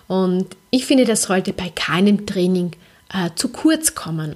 Und 0.07 0.47
ich 0.71 0.85
finde, 0.85 1.05
das 1.05 1.23
sollte 1.23 1.53
bei 1.53 1.69
keinem 1.69 2.25
Training 2.25 2.71
äh, 3.13 3.29
zu 3.35 3.49
kurz 3.49 3.93
kommen 3.93 4.35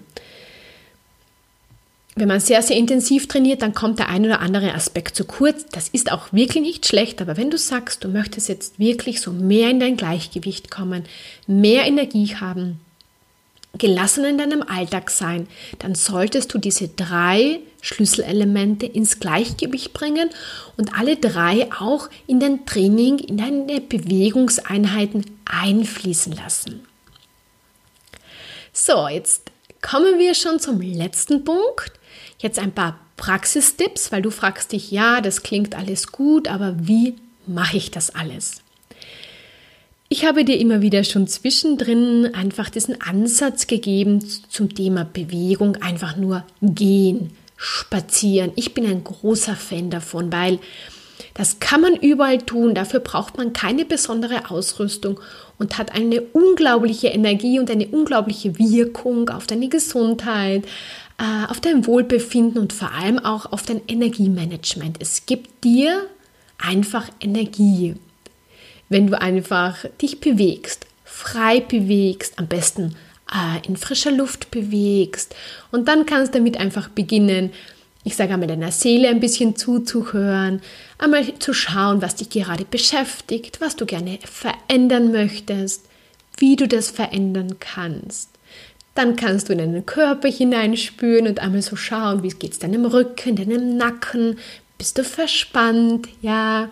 wenn 2.15 2.27
man 2.27 2.39
sehr, 2.39 2.61
sehr 2.61 2.77
intensiv 2.77 3.27
trainiert, 3.27 3.61
dann 3.61 3.73
kommt 3.73 3.97
der 3.97 4.09
ein 4.09 4.25
oder 4.25 4.39
andere 4.39 4.73
Aspekt 4.75 5.15
zu 5.15 5.25
kurz. 5.25 5.65
Das 5.71 5.89
ist 5.89 6.11
auch 6.11 6.31
wirklich 6.31 6.61
nicht 6.61 6.85
schlecht, 6.85 7.21
aber 7.21 7.37
wenn 7.37 7.49
du 7.49 7.57
sagst, 7.57 8.03
du 8.03 8.07
möchtest 8.07 8.49
jetzt 8.49 8.77
wirklich 8.77 9.19
so 9.19 9.31
mehr 9.31 9.69
in 9.69 9.79
dein 9.79 9.97
Gleichgewicht 9.97 10.69
kommen, 10.69 11.05
mehr 11.47 11.85
Energie 11.85 12.35
haben, 12.35 12.79
gelassen 13.79 14.25
in 14.25 14.37
deinem 14.37 14.61
Alltag 14.61 15.09
sein, 15.09 15.47
dann 15.79 15.95
solltest 15.95 16.53
du 16.53 16.59
diese 16.59 16.89
drei 16.89 17.59
Schlüsselelemente 17.81 18.85
ins 18.85 19.19
Gleichgewicht 19.19 19.93
bringen 19.93 20.29
und 20.77 20.97
alle 20.97 21.17
drei 21.17 21.71
auch 21.71 22.09
in 22.27 22.39
dein 22.39 22.67
Training, 22.67 23.17
in 23.17 23.37
deine 23.37 23.81
Bewegungseinheiten 23.81 25.25
einfließen 25.45 26.33
lassen. 26.33 26.85
So, 28.71 29.07
jetzt 29.07 29.51
kommen 29.81 30.19
wir 30.19 30.35
schon 30.35 30.59
zum 30.59 30.79
letzten 30.79 31.43
Punkt. 31.43 31.91
Jetzt 32.39 32.59
ein 32.59 32.71
paar 32.71 32.99
Praxistipps, 33.17 34.11
weil 34.11 34.21
du 34.21 34.31
fragst 34.31 34.71
dich, 34.71 34.91
ja, 34.91 35.21
das 35.21 35.43
klingt 35.43 35.75
alles 35.75 36.11
gut, 36.11 36.47
aber 36.47 36.75
wie 36.79 37.15
mache 37.45 37.77
ich 37.77 37.91
das 37.91 38.13
alles? 38.13 38.61
Ich 40.09 40.25
habe 40.25 40.45
dir 40.45 40.59
immer 40.59 40.81
wieder 40.81 41.03
schon 41.03 41.27
zwischendrin 41.27 42.35
einfach 42.35 42.69
diesen 42.69 43.01
Ansatz 43.01 43.65
gegeben 43.65 44.23
zum 44.49 44.73
Thema 44.75 45.05
Bewegung, 45.05 45.77
einfach 45.77 46.17
nur 46.17 46.43
gehen, 46.61 47.31
spazieren. 47.57 48.51
Ich 48.55 48.73
bin 48.73 48.85
ein 48.85 49.03
großer 49.03 49.55
Fan 49.55 49.89
davon, 49.89 50.31
weil 50.31 50.59
das 51.33 51.59
kann 51.59 51.81
man 51.81 51.95
überall 51.95 52.39
tun, 52.39 52.75
dafür 52.75 52.99
braucht 52.99 53.37
man 53.37 53.53
keine 53.53 53.85
besondere 53.85 54.51
Ausrüstung 54.51 55.19
und 55.57 55.77
hat 55.77 55.93
eine 55.93 56.21
unglaubliche 56.21 57.07
Energie 57.07 57.59
und 57.59 57.71
eine 57.71 57.87
unglaubliche 57.87 58.59
Wirkung 58.59 59.29
auf 59.29 59.47
deine 59.47 59.69
Gesundheit, 59.69 60.63
äh, 61.23 61.49
auf 61.49 61.61
dein 61.61 61.87
Wohlbefinden 61.87 62.61
und 62.61 62.73
vor 62.73 62.91
allem 62.91 63.17
auch 63.17 63.53
auf 63.53 63.63
dein 63.63 63.81
Energiemanagement. 63.87 64.97
Es 64.99 65.25
gibt 65.25 65.63
dir 65.63 66.05
einfach 66.57 67.09
Energie, 67.21 67.95
wenn 68.89 69.07
du 69.07 69.19
einfach 69.19 69.85
dich 70.01 70.19
bewegst, 70.19 70.85
frei 71.05 71.61
bewegst, 71.61 72.37
am 72.39 72.47
besten 72.47 72.95
äh, 73.31 73.65
in 73.65 73.77
frischer 73.77 74.11
Luft 74.11 74.51
bewegst 74.51 75.33
und 75.71 75.87
dann 75.87 76.05
kannst 76.05 76.33
du 76.33 76.39
damit 76.39 76.57
einfach 76.57 76.89
beginnen, 76.89 77.51
ich 78.03 78.17
sage 78.17 78.33
einmal 78.33 78.49
deiner 78.49 78.73
Seele 78.73 79.07
ein 79.07 79.21
bisschen 79.21 79.55
zuzuhören, 79.55 80.61
einmal 80.97 81.39
zu 81.39 81.53
schauen, 81.53 82.01
was 82.01 82.15
dich 82.15 82.31
gerade 82.31 82.65
beschäftigt, 82.65 83.61
was 83.61 83.77
du 83.77 83.85
gerne 83.85 84.19
verändern 84.25 85.13
möchtest, 85.13 85.85
wie 86.37 86.57
du 86.57 86.67
das 86.67 86.91
verändern 86.91 87.55
kannst. 87.61 88.32
Dann 88.95 89.15
kannst 89.15 89.49
du 89.49 89.53
in 89.53 89.59
deinen 89.59 89.85
Körper 89.85 90.29
hineinspüren 90.29 91.27
und 91.27 91.39
einmal 91.39 91.61
so 91.61 91.75
schauen, 91.75 92.21
wie 92.21 92.29
geht 92.29 92.53
es 92.53 92.59
deinem 92.59 92.85
Rücken, 92.85 93.35
deinem 93.35 93.75
Nacken, 93.75 94.37
bist 94.77 94.97
du 94.97 95.03
verspannt, 95.03 96.07
ja. 96.21 96.69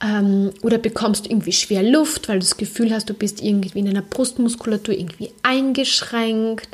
Ähm, 0.00 0.52
oder 0.62 0.78
bekommst 0.78 1.26
du 1.26 1.30
irgendwie 1.30 1.52
schwer 1.52 1.82
Luft, 1.82 2.28
weil 2.28 2.38
du 2.38 2.44
das 2.44 2.56
Gefühl 2.56 2.92
hast, 2.94 3.10
du 3.10 3.14
bist 3.14 3.42
irgendwie 3.42 3.76
in 3.78 3.86
deiner 3.86 4.02
Brustmuskulatur 4.02 4.94
irgendwie 4.94 5.32
eingeschränkt. 5.42 6.68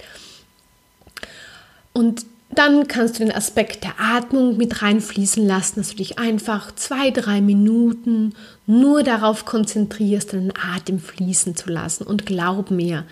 Und 1.94 2.26
dann 2.58 2.88
kannst 2.88 3.14
du 3.14 3.24
den 3.24 3.34
Aspekt 3.34 3.84
der 3.84 3.94
Atmung 3.98 4.56
mit 4.56 4.82
reinfließen 4.82 5.46
lassen, 5.46 5.76
dass 5.76 5.90
du 5.90 5.96
dich 5.96 6.18
einfach 6.18 6.74
zwei, 6.74 7.10
drei 7.10 7.40
Minuten 7.40 8.34
nur 8.66 9.02
darauf 9.02 9.44
konzentrierst, 9.44 10.32
deinen 10.32 10.52
Atem 10.74 10.98
fließen 10.98 11.56
zu 11.56 11.70
lassen. 11.70 12.04
Und 12.04 12.26
glaub 12.26 12.70
mir, 12.70 13.04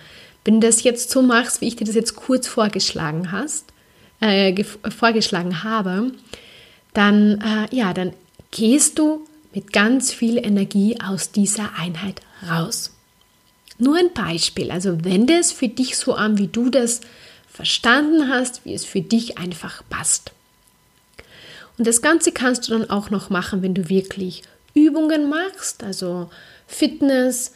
wenn 0.45 0.59
du 0.59 0.67
das 0.67 0.83
jetzt 0.83 1.09
so 1.09 1.21
machst, 1.21 1.61
wie 1.61 1.67
ich 1.67 1.75
dir 1.75 1.85
das 1.85 1.95
jetzt 1.95 2.15
kurz 2.15 2.47
vorgeschlagen 2.47 3.31
hast, 3.31 3.65
äh, 4.19 4.63
vorgeschlagen 4.63 5.63
habe, 5.63 6.11
dann, 6.93 7.41
äh, 7.41 7.75
ja, 7.75 7.93
dann 7.93 8.13
gehst 8.51 8.99
du 8.99 9.25
mit 9.53 9.73
ganz 9.73 10.11
viel 10.11 10.37
Energie 10.37 10.97
aus 11.01 11.31
dieser 11.31 11.71
Einheit 11.77 12.21
raus. 12.49 12.91
Nur 13.77 13.97
ein 13.97 14.13
Beispiel, 14.13 14.71
also 14.71 15.03
wende 15.03 15.33
es 15.33 15.51
für 15.51 15.67
dich 15.67 15.97
so 15.97 16.13
an, 16.13 16.37
wie 16.37 16.47
du 16.47 16.69
das 16.69 17.01
verstanden 17.53 18.29
hast, 18.29 18.65
wie 18.65 18.73
es 18.73 18.83
für 18.83 19.01
dich 19.01 19.37
einfach 19.37 19.83
passt. 19.89 20.31
Und 21.77 21.87
das 21.87 22.01
Ganze 22.01 22.31
kannst 22.31 22.67
du 22.67 22.71
dann 22.71 22.89
auch 22.89 23.09
noch 23.09 23.29
machen, 23.29 23.61
wenn 23.61 23.73
du 23.73 23.89
wirklich 23.89 24.43
Übungen 24.73 25.29
machst, 25.29 25.83
also 25.83 26.29
Fitness, 26.67 27.53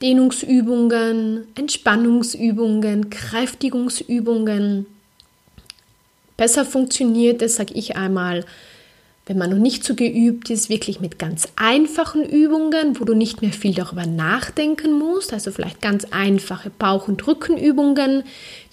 Dehnungsübungen, 0.00 1.48
Entspannungsübungen, 1.56 3.10
Kräftigungsübungen. 3.10 4.86
Besser 6.36 6.64
funktioniert 6.64 7.42
es, 7.42 7.56
sage 7.56 7.74
ich 7.74 7.96
einmal, 7.96 8.44
wenn 9.30 9.38
man 9.38 9.50
noch 9.50 9.58
nicht 9.58 9.84
so 9.84 9.94
geübt 9.94 10.50
ist, 10.50 10.70
wirklich 10.70 10.98
mit 10.98 11.20
ganz 11.20 11.46
einfachen 11.54 12.24
Übungen, 12.24 12.98
wo 12.98 13.04
du 13.04 13.14
nicht 13.14 13.42
mehr 13.42 13.52
viel 13.52 13.72
darüber 13.72 14.04
nachdenken 14.04 14.98
musst, 14.98 15.32
also 15.32 15.52
vielleicht 15.52 15.80
ganz 15.80 16.04
einfache 16.10 16.68
Bauch- 16.68 17.06
und 17.06 17.24
Rückenübungen, 17.24 18.24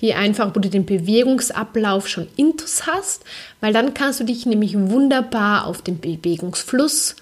die 0.01 0.15
einfach, 0.15 0.55
wo 0.55 0.59
du 0.59 0.67
den 0.67 0.87
Bewegungsablauf 0.87 2.07
schon 2.07 2.27
intus 2.37 2.87
hast, 2.87 3.23
weil 3.61 3.71
dann 3.71 3.93
kannst 3.93 4.19
du 4.19 4.23
dich 4.23 4.47
nämlich 4.47 4.73
wunderbar 4.75 5.67
auf 5.67 5.83
den 5.83 5.99
Bewegungsfluss 5.99 7.15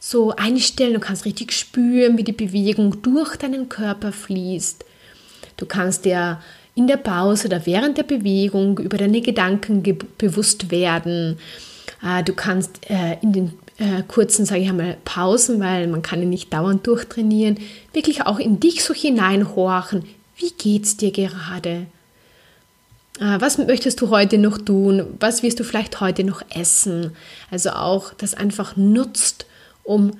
so 0.00 0.34
einstellen. 0.34 0.94
Du 0.94 0.98
kannst 0.98 1.24
richtig 1.24 1.52
spüren, 1.52 2.18
wie 2.18 2.24
die 2.24 2.32
Bewegung 2.32 3.00
durch 3.02 3.36
deinen 3.36 3.68
Körper 3.68 4.10
fließt. 4.10 4.84
Du 5.56 5.66
kannst 5.66 6.04
dir 6.04 6.40
in 6.74 6.88
der 6.88 6.96
Pause 6.96 7.46
oder 7.46 7.64
während 7.64 7.96
der 7.96 8.02
Bewegung 8.02 8.78
über 8.78 8.96
deine 8.96 9.20
Gedanken 9.20 9.84
bewusst 10.18 10.72
werden. 10.72 11.38
Äh, 12.02 12.22
du 12.24 12.32
kannst 12.32 12.90
äh, 12.90 13.18
in 13.22 13.32
den 13.32 13.52
äh, 13.78 14.02
kurzen, 14.06 14.44
sage 14.44 14.62
ich 14.62 14.68
einmal, 14.68 14.96
Pausen, 15.04 15.60
weil 15.60 15.86
man 15.86 16.02
kann 16.02 16.20
ja 16.20 16.26
nicht 16.26 16.52
dauernd 16.52 16.86
durchtrainieren, 16.86 17.58
wirklich 17.92 18.26
auch 18.26 18.38
in 18.38 18.60
dich 18.60 18.84
so 18.84 18.94
hineinhorchen. 18.94 20.04
Wie 20.36 20.50
geht's 20.50 20.96
dir 20.96 21.12
gerade? 21.12 21.86
Was 23.18 23.58
möchtest 23.58 24.00
du 24.00 24.08
heute 24.08 24.38
noch 24.38 24.58
tun? 24.58 25.06
Was 25.20 25.42
wirst 25.42 25.60
du 25.60 25.64
vielleicht 25.64 26.00
heute 26.00 26.24
noch 26.24 26.42
essen? 26.52 27.12
Also 27.50 27.70
auch 27.70 28.14
das 28.14 28.34
einfach 28.34 28.74
nutzt, 28.74 29.46
um 29.84 30.12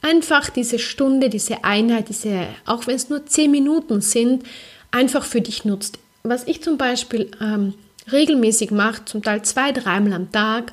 einfach 0.00 0.48
diese 0.48 0.78
Stunde, 0.78 1.28
diese 1.28 1.62
Einheit, 1.62 2.08
diese, 2.08 2.46
auch 2.64 2.86
wenn 2.86 2.96
es 2.96 3.10
nur 3.10 3.26
zehn 3.26 3.50
Minuten 3.50 4.00
sind, 4.00 4.44
einfach 4.90 5.24
für 5.24 5.42
dich 5.42 5.64
nutzt. 5.64 5.98
Was 6.24 6.44
ich 6.46 6.62
zum 6.62 6.78
Beispiel 6.78 7.30
ähm, 7.40 7.74
regelmäßig 8.10 8.70
mache, 8.70 9.04
zum 9.04 9.22
Teil 9.22 9.42
zwei, 9.42 9.70
dreimal 9.70 10.14
am 10.14 10.32
Tag, 10.32 10.72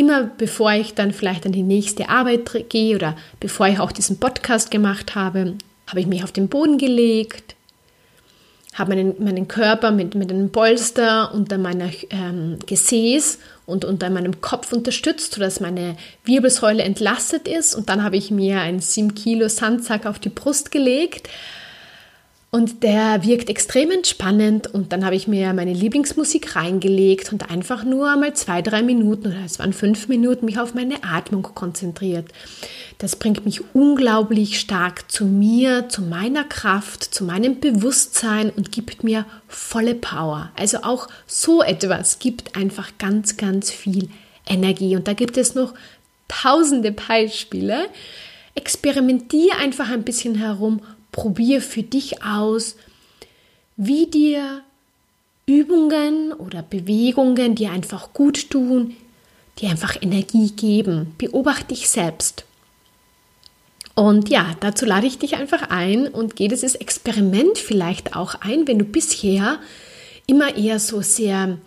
immer 0.00 0.24
bevor 0.24 0.72
ich 0.72 0.94
dann 0.94 1.12
vielleicht 1.12 1.44
an 1.44 1.52
die 1.52 1.62
nächste 1.62 2.08
Arbeit 2.08 2.68
gehe 2.70 2.96
oder 2.96 3.16
bevor 3.38 3.68
ich 3.68 3.78
auch 3.78 3.92
diesen 3.92 4.18
Podcast 4.18 4.70
gemacht 4.70 5.14
habe, 5.14 5.54
habe 5.86 6.00
ich 6.00 6.06
mich 6.06 6.24
auf 6.24 6.32
den 6.32 6.48
Boden 6.48 6.78
gelegt, 6.78 7.54
habe 8.72 8.94
meinen, 8.94 9.22
meinen 9.22 9.46
Körper 9.46 9.90
mit, 9.90 10.14
mit 10.14 10.30
einem 10.30 10.50
Polster 10.50 11.34
unter 11.34 11.58
meiner 11.58 11.90
ähm, 12.08 12.58
Gesäß 12.64 13.40
und 13.66 13.84
unter 13.84 14.08
meinem 14.08 14.40
Kopf 14.40 14.72
unterstützt, 14.72 15.34
sodass 15.34 15.60
meine 15.60 15.96
Wirbelsäule 16.24 16.82
entlastet 16.82 17.46
ist. 17.46 17.74
Und 17.74 17.90
dann 17.90 18.02
habe 18.02 18.16
ich 18.16 18.30
mir 18.30 18.60
einen 18.60 18.80
7 18.80 19.14
Kilo 19.14 19.48
Sandsack 19.48 20.06
auf 20.06 20.18
die 20.18 20.30
Brust 20.30 20.70
gelegt 20.70 21.28
Und 22.52 22.82
der 22.82 23.22
wirkt 23.24 23.48
extrem 23.48 23.92
entspannend 23.92 24.66
und 24.66 24.92
dann 24.92 25.04
habe 25.04 25.14
ich 25.14 25.28
mir 25.28 25.52
meine 25.52 25.72
Lieblingsmusik 25.72 26.56
reingelegt 26.56 27.32
und 27.32 27.48
einfach 27.48 27.84
nur 27.84 28.10
einmal 28.10 28.34
zwei, 28.34 28.60
drei 28.60 28.82
Minuten 28.82 29.28
oder 29.28 29.44
es 29.46 29.60
waren 29.60 29.72
fünf 29.72 30.08
Minuten 30.08 30.46
mich 30.46 30.58
auf 30.58 30.74
meine 30.74 31.04
Atmung 31.04 31.42
konzentriert. 31.42 32.26
Das 32.98 33.14
bringt 33.14 33.44
mich 33.44 33.62
unglaublich 33.72 34.58
stark 34.58 35.12
zu 35.12 35.26
mir, 35.26 35.88
zu 35.88 36.02
meiner 36.02 36.42
Kraft, 36.42 37.04
zu 37.04 37.24
meinem 37.24 37.60
Bewusstsein 37.60 38.50
und 38.50 38.72
gibt 38.72 39.04
mir 39.04 39.26
volle 39.46 39.94
Power. 39.94 40.50
Also 40.56 40.78
auch 40.82 41.06
so 41.28 41.62
etwas 41.62 42.18
gibt 42.18 42.56
einfach 42.56 42.90
ganz, 42.98 43.36
ganz 43.36 43.70
viel 43.70 44.08
Energie. 44.44 44.96
Und 44.96 45.06
da 45.06 45.12
gibt 45.12 45.36
es 45.36 45.54
noch 45.54 45.72
tausende 46.26 46.90
Beispiele. 46.90 47.86
Experimentiere 48.56 49.56
einfach 49.56 49.88
ein 49.88 50.02
bisschen 50.02 50.34
herum 50.34 50.82
probier 51.12 51.60
für 51.62 51.82
dich 51.82 52.22
aus, 52.22 52.76
wie 53.76 54.06
dir 54.06 54.62
Übungen 55.46 56.32
oder 56.32 56.62
Bewegungen, 56.62 57.54
die 57.54 57.66
einfach 57.66 58.12
gut 58.12 58.50
tun, 58.50 58.96
die 59.58 59.66
einfach 59.66 59.96
Energie 60.00 60.50
geben. 60.52 61.14
Beobachte 61.18 61.68
dich 61.68 61.88
selbst. 61.88 62.44
Und 63.94 64.28
ja, 64.28 64.54
dazu 64.60 64.86
lade 64.86 65.06
ich 65.06 65.18
dich 65.18 65.36
einfach 65.36 65.68
ein 65.70 66.08
und 66.08 66.36
gehe 66.36 66.48
dieses 66.48 66.74
Experiment 66.74 67.58
vielleicht 67.58 68.16
auch 68.16 68.36
ein, 68.36 68.66
wenn 68.66 68.78
du 68.78 68.84
bisher 68.84 69.58
immer 70.26 70.56
eher 70.56 70.78
so 70.78 71.02
sehr 71.02 71.58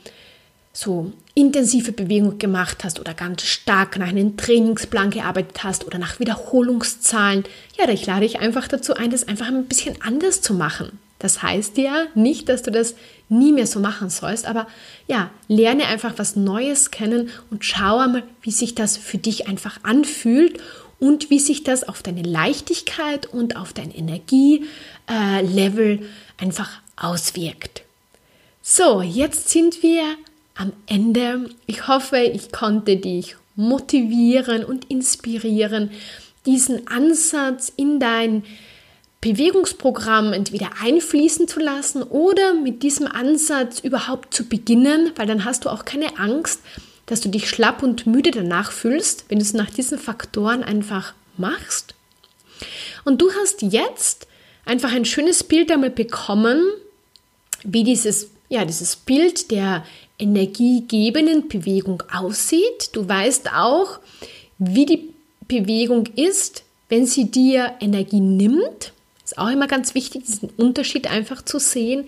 so 0.71 1.11
intensive 1.35 1.91
Bewegung 1.91 2.37
gemacht 2.37 2.83
hast 2.83 2.99
oder 2.99 3.13
ganz 3.13 3.41
stark 3.43 3.97
nach 3.97 4.09
einem 4.09 4.37
Trainingsplan 4.37 5.09
gearbeitet 5.09 5.63
hast 5.63 5.85
oder 5.85 5.97
nach 5.97 6.19
Wiederholungszahlen, 6.19 7.43
ja, 7.77 7.89
ich 7.89 8.05
lade 8.05 8.21
dich 8.21 8.39
einfach 8.39 8.67
dazu 8.67 8.93
ein, 8.93 9.09
das 9.09 9.27
einfach 9.27 9.47
ein 9.47 9.65
bisschen 9.65 10.01
anders 10.01 10.41
zu 10.41 10.53
machen. 10.53 10.99
Das 11.17 11.41
heißt 11.41 11.77
ja 11.77 12.05
nicht, 12.15 12.49
dass 12.49 12.63
du 12.63 12.71
das 12.71 12.95
nie 13.29 13.53
mehr 13.53 13.65
so 13.65 13.79
machen 13.79 14.09
sollst, 14.09 14.45
aber 14.45 14.67
ja, 15.07 15.31
lerne 15.47 15.87
einfach 15.87 16.13
was 16.17 16.35
Neues 16.35 16.91
kennen 16.91 17.29
und 17.49 17.63
schau 17.65 17.97
einmal, 17.97 18.23
wie 18.41 18.51
sich 18.51 18.75
das 18.75 18.97
für 18.97 19.17
dich 19.17 19.47
einfach 19.47 19.79
anfühlt 19.83 20.59
und 20.99 21.29
wie 21.29 21.39
sich 21.39 21.63
das 21.63 21.87
auf 21.87 22.03
deine 22.03 22.23
Leichtigkeit 22.23 23.25
und 23.25 23.55
auf 23.55 23.73
dein 23.73 23.91
Energielevel 23.91 24.67
äh, 25.07 25.99
einfach 26.37 26.81
auswirkt. 26.95 27.83
So, 28.61 29.01
jetzt 29.01 29.49
sind 29.49 29.81
wir 29.81 30.03
am 30.55 30.73
Ende. 30.87 31.49
Ich 31.65 31.87
hoffe, 31.87 32.17
ich 32.17 32.51
konnte 32.51 32.97
dich 32.97 33.35
motivieren 33.55 34.63
und 34.63 34.89
inspirieren, 34.89 35.91
diesen 36.45 36.87
Ansatz 36.87 37.71
in 37.75 37.99
dein 37.99 38.43
Bewegungsprogramm 39.21 40.33
entweder 40.33 40.71
einfließen 40.81 41.47
zu 41.47 41.59
lassen 41.59 42.03
oder 42.03 42.53
mit 42.53 42.83
diesem 42.83 43.07
Ansatz 43.07 43.79
überhaupt 43.79 44.33
zu 44.33 44.49
beginnen, 44.49 45.11
weil 45.15 45.27
dann 45.27 45.45
hast 45.45 45.63
du 45.63 45.69
auch 45.69 45.85
keine 45.85 46.19
Angst, 46.19 46.59
dass 47.05 47.21
du 47.21 47.29
dich 47.29 47.49
schlapp 47.49 47.83
und 47.83 48.05
müde 48.05 48.31
danach 48.31 48.71
fühlst, 48.71 49.25
wenn 49.29 49.39
du 49.39 49.43
es 49.45 49.53
nach 49.53 49.69
diesen 49.69 49.97
Faktoren 49.97 50.63
einfach 50.63 51.13
machst. 51.37 51.95
Und 53.05 53.21
du 53.21 53.31
hast 53.41 53.61
jetzt 53.61 54.27
einfach 54.65 54.91
ein 54.91 55.05
schönes 55.05 55.43
Bild 55.43 55.69
damit 55.69 55.95
bekommen, 55.95 56.61
wie 57.63 57.83
dieses, 57.83 58.29
ja, 58.49 58.65
dieses 58.65 58.95
Bild 58.97 59.51
der 59.51 59.85
energiegebenden 60.23 61.47
Bewegung 61.47 62.01
aussieht. 62.11 62.89
Du 62.93 63.07
weißt 63.07 63.51
auch, 63.53 63.99
wie 64.57 64.85
die 64.85 65.09
Bewegung 65.47 66.07
ist, 66.15 66.63
wenn 66.89 67.05
sie 67.05 67.29
dir 67.29 67.73
Energie 67.79 68.19
nimmt. 68.19 68.93
Ist 69.23 69.37
auch 69.37 69.49
immer 69.49 69.67
ganz 69.67 69.95
wichtig, 69.95 70.25
diesen 70.25 70.49
Unterschied 70.57 71.09
einfach 71.09 71.43
zu 71.43 71.59
sehen. 71.59 72.05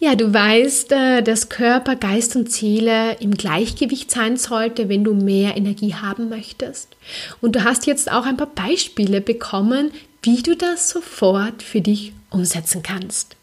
Ja, 0.00 0.16
du 0.16 0.34
weißt, 0.34 0.92
äh, 0.92 1.22
dass 1.22 1.48
Körper, 1.48 1.96
Geist 1.96 2.36
und 2.36 2.50
Seele 2.50 3.16
im 3.20 3.36
Gleichgewicht 3.36 4.10
sein 4.10 4.36
sollte, 4.36 4.88
wenn 4.88 5.04
du 5.04 5.14
mehr 5.14 5.56
Energie 5.56 5.94
haben 5.94 6.28
möchtest. 6.28 6.96
Und 7.40 7.56
du 7.56 7.64
hast 7.64 7.86
jetzt 7.86 8.10
auch 8.10 8.26
ein 8.26 8.36
paar 8.36 8.50
Beispiele 8.54 9.20
bekommen, 9.20 9.92
wie 10.22 10.42
du 10.42 10.56
das 10.56 10.90
sofort 10.90 11.62
für 11.62 11.80
dich 11.80 12.12
umsetzen 12.30 12.82
kannst. 12.82 13.36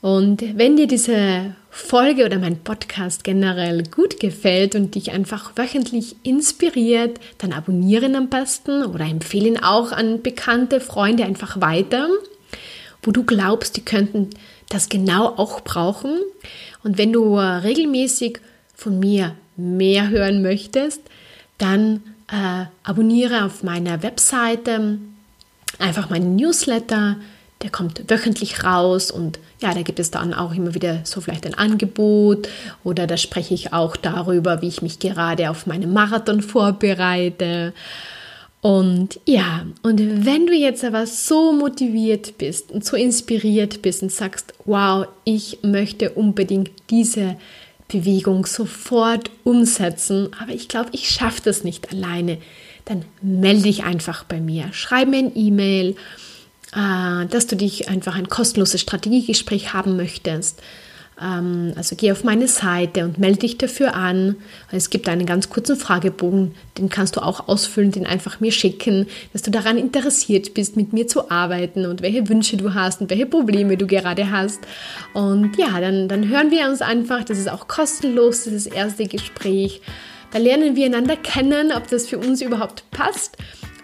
Und 0.00 0.42
wenn 0.58 0.76
dir 0.76 0.88
diese 0.88 1.54
Folge 1.74 2.26
oder 2.26 2.38
mein 2.38 2.58
Podcast 2.58 3.24
generell 3.24 3.82
gut 3.84 4.20
gefällt 4.20 4.74
und 4.74 4.94
dich 4.94 5.10
einfach 5.10 5.52
wöchentlich 5.56 6.16
inspiriert, 6.22 7.18
dann 7.38 7.54
abonniere 7.54 8.04
ihn 8.04 8.14
am 8.14 8.28
besten 8.28 8.84
oder 8.84 9.06
empfehle 9.06 9.48
ihn 9.48 9.58
auch 9.58 9.90
an 9.90 10.20
bekannte 10.20 10.82
Freunde 10.82 11.24
einfach 11.24 11.62
weiter, 11.62 12.08
wo 13.02 13.10
du 13.10 13.24
glaubst, 13.24 13.78
die 13.78 13.84
könnten 13.84 14.28
das 14.68 14.90
genau 14.90 15.28
auch 15.28 15.62
brauchen. 15.62 16.18
Und 16.84 16.98
wenn 16.98 17.10
du 17.10 17.38
regelmäßig 17.38 18.40
von 18.74 19.00
mir 19.00 19.34
mehr 19.56 20.10
hören 20.10 20.42
möchtest, 20.42 21.00
dann 21.56 22.02
äh, 22.30 22.66
abonniere 22.82 23.46
auf 23.46 23.62
meiner 23.62 24.02
Webseite 24.02 24.98
einfach 25.78 26.10
meinen 26.10 26.36
Newsletter 26.36 27.16
der 27.62 27.70
kommt 27.70 28.10
wöchentlich 28.10 28.64
raus 28.64 29.10
und 29.10 29.38
ja, 29.62 29.72
da 29.72 29.82
gibt 29.82 29.98
es 29.98 30.10
dann 30.10 30.34
auch 30.34 30.54
immer 30.54 30.74
wieder 30.74 31.00
so 31.04 31.20
vielleicht 31.20 31.46
ein 31.46 31.54
Angebot 31.54 32.48
oder 32.84 33.06
da 33.06 33.16
spreche 33.16 33.54
ich 33.54 33.72
auch 33.72 33.96
darüber, 33.96 34.60
wie 34.60 34.68
ich 34.68 34.82
mich 34.82 34.98
gerade 34.98 35.50
auf 35.50 35.66
meinen 35.66 35.92
Marathon 35.92 36.42
vorbereite. 36.42 37.72
Und 38.60 39.18
ja, 39.24 39.66
und 39.82 40.24
wenn 40.24 40.46
du 40.46 40.54
jetzt 40.54 40.84
aber 40.84 41.06
so 41.06 41.52
motiviert 41.52 42.38
bist 42.38 42.70
und 42.70 42.84
so 42.84 42.96
inspiriert 42.96 43.82
bist 43.82 44.02
und 44.02 44.12
sagst, 44.12 44.54
wow, 44.64 45.06
ich 45.24 45.58
möchte 45.62 46.10
unbedingt 46.10 46.70
diese 46.90 47.36
Bewegung 47.88 48.46
sofort 48.46 49.30
umsetzen, 49.42 50.28
aber 50.40 50.52
ich 50.52 50.68
glaube, 50.68 50.90
ich 50.92 51.08
schaffe 51.08 51.42
das 51.44 51.64
nicht 51.64 51.90
alleine, 51.90 52.38
dann 52.84 53.04
melde 53.20 53.62
dich 53.62 53.84
einfach 53.84 54.24
bei 54.24 54.40
mir. 54.40 54.72
Schreib 54.72 55.08
mir 55.08 55.18
ein 55.18 55.32
E-Mail 55.34 55.96
dass 56.72 57.46
du 57.46 57.56
dich 57.56 57.88
einfach 57.88 58.16
ein 58.16 58.28
kostenloses 58.28 58.80
Strategiegespräch 58.80 59.74
haben 59.74 59.96
möchtest. 59.96 60.62
Ähm, 61.20 61.72
also 61.76 61.96
geh 61.96 62.10
auf 62.12 62.24
meine 62.24 62.48
Seite 62.48 63.04
und 63.04 63.18
melde 63.18 63.40
dich 63.40 63.58
dafür 63.58 63.94
an. 63.94 64.36
Es 64.70 64.90
gibt 64.90 65.08
einen 65.08 65.26
ganz 65.26 65.50
kurzen 65.50 65.76
Fragebogen, 65.76 66.54
den 66.78 66.88
kannst 66.88 67.16
du 67.16 67.22
auch 67.22 67.48
ausfüllen, 67.48 67.92
den 67.92 68.06
einfach 68.06 68.40
mir 68.40 68.52
schicken, 68.52 69.06
dass 69.32 69.42
du 69.42 69.50
daran 69.50 69.78
interessiert 69.78 70.54
bist, 70.54 70.76
mit 70.76 70.92
mir 70.92 71.06
zu 71.06 71.30
arbeiten 71.30 71.86
und 71.86 72.02
welche 72.02 72.28
Wünsche 72.28 72.56
du 72.56 72.74
hast 72.74 73.00
und 73.00 73.10
welche 73.10 73.26
Probleme 73.26 73.76
du 73.76 73.86
gerade 73.86 74.30
hast. 74.30 74.60
Und 75.14 75.56
ja, 75.58 75.80
dann, 75.80 76.08
dann 76.08 76.28
hören 76.28 76.50
wir 76.50 76.66
uns 76.68 76.80
einfach. 76.80 77.24
Das 77.24 77.38
ist 77.38 77.50
auch 77.50 77.68
kostenlos, 77.68 78.44
das 78.44 78.66
erste 78.66 79.06
Gespräch. 79.06 79.82
Da 80.32 80.38
lernen 80.38 80.76
wir 80.76 80.86
einander 80.86 81.16
kennen, 81.16 81.72
ob 81.72 81.88
das 81.88 82.08
für 82.08 82.18
uns 82.18 82.40
überhaupt 82.40 82.90
passt 82.90 83.36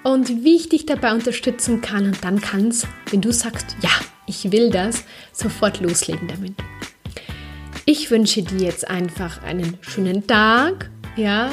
und 0.03 0.45
wie 0.45 0.57
ich 0.57 0.69
dich 0.69 0.87
dabei 0.87 1.13
unterstützen 1.13 1.81
kann. 1.81 2.07
Und 2.07 2.25
dann 2.25 2.41
kannst, 2.41 2.87
wenn 3.11 3.21
du 3.21 3.33
sagst, 3.33 3.77
ja, 3.83 3.91
ich 4.27 4.53
will 4.53 4.71
das, 4.71 5.05
sofort 5.33 5.81
loslegen 5.81 6.29
damit. 6.29 6.55
Ich 7.85 8.11
wünsche 8.11 8.43
dir 8.43 8.67
jetzt 8.67 8.89
einfach 8.89 9.43
einen 9.43 9.79
schönen 9.81 10.27
Tag, 10.27 10.91
ja. 11.17 11.51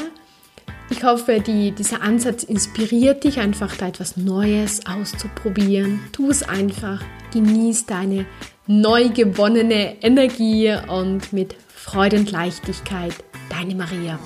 Ich 0.90 1.04
hoffe, 1.04 1.40
die, 1.40 1.72
dieser 1.72 2.02
Ansatz 2.02 2.44
inspiriert 2.44 3.24
dich 3.24 3.40
einfach 3.40 3.76
da 3.76 3.88
etwas 3.88 4.18
Neues 4.18 4.86
auszuprobieren. 4.86 6.00
Tu 6.12 6.30
es 6.30 6.44
einfach, 6.44 7.02
genieß 7.34 7.86
deine 7.88 8.26
neu 8.68 9.10
gewonnene 9.10 10.04
Energie 10.04 10.76
und 10.88 11.34
mit 11.34 11.56
Freude 11.74 12.18
und 12.18 12.32
Leichtigkeit, 12.32 13.14
deine 13.50 13.76
Maria. 13.76 14.20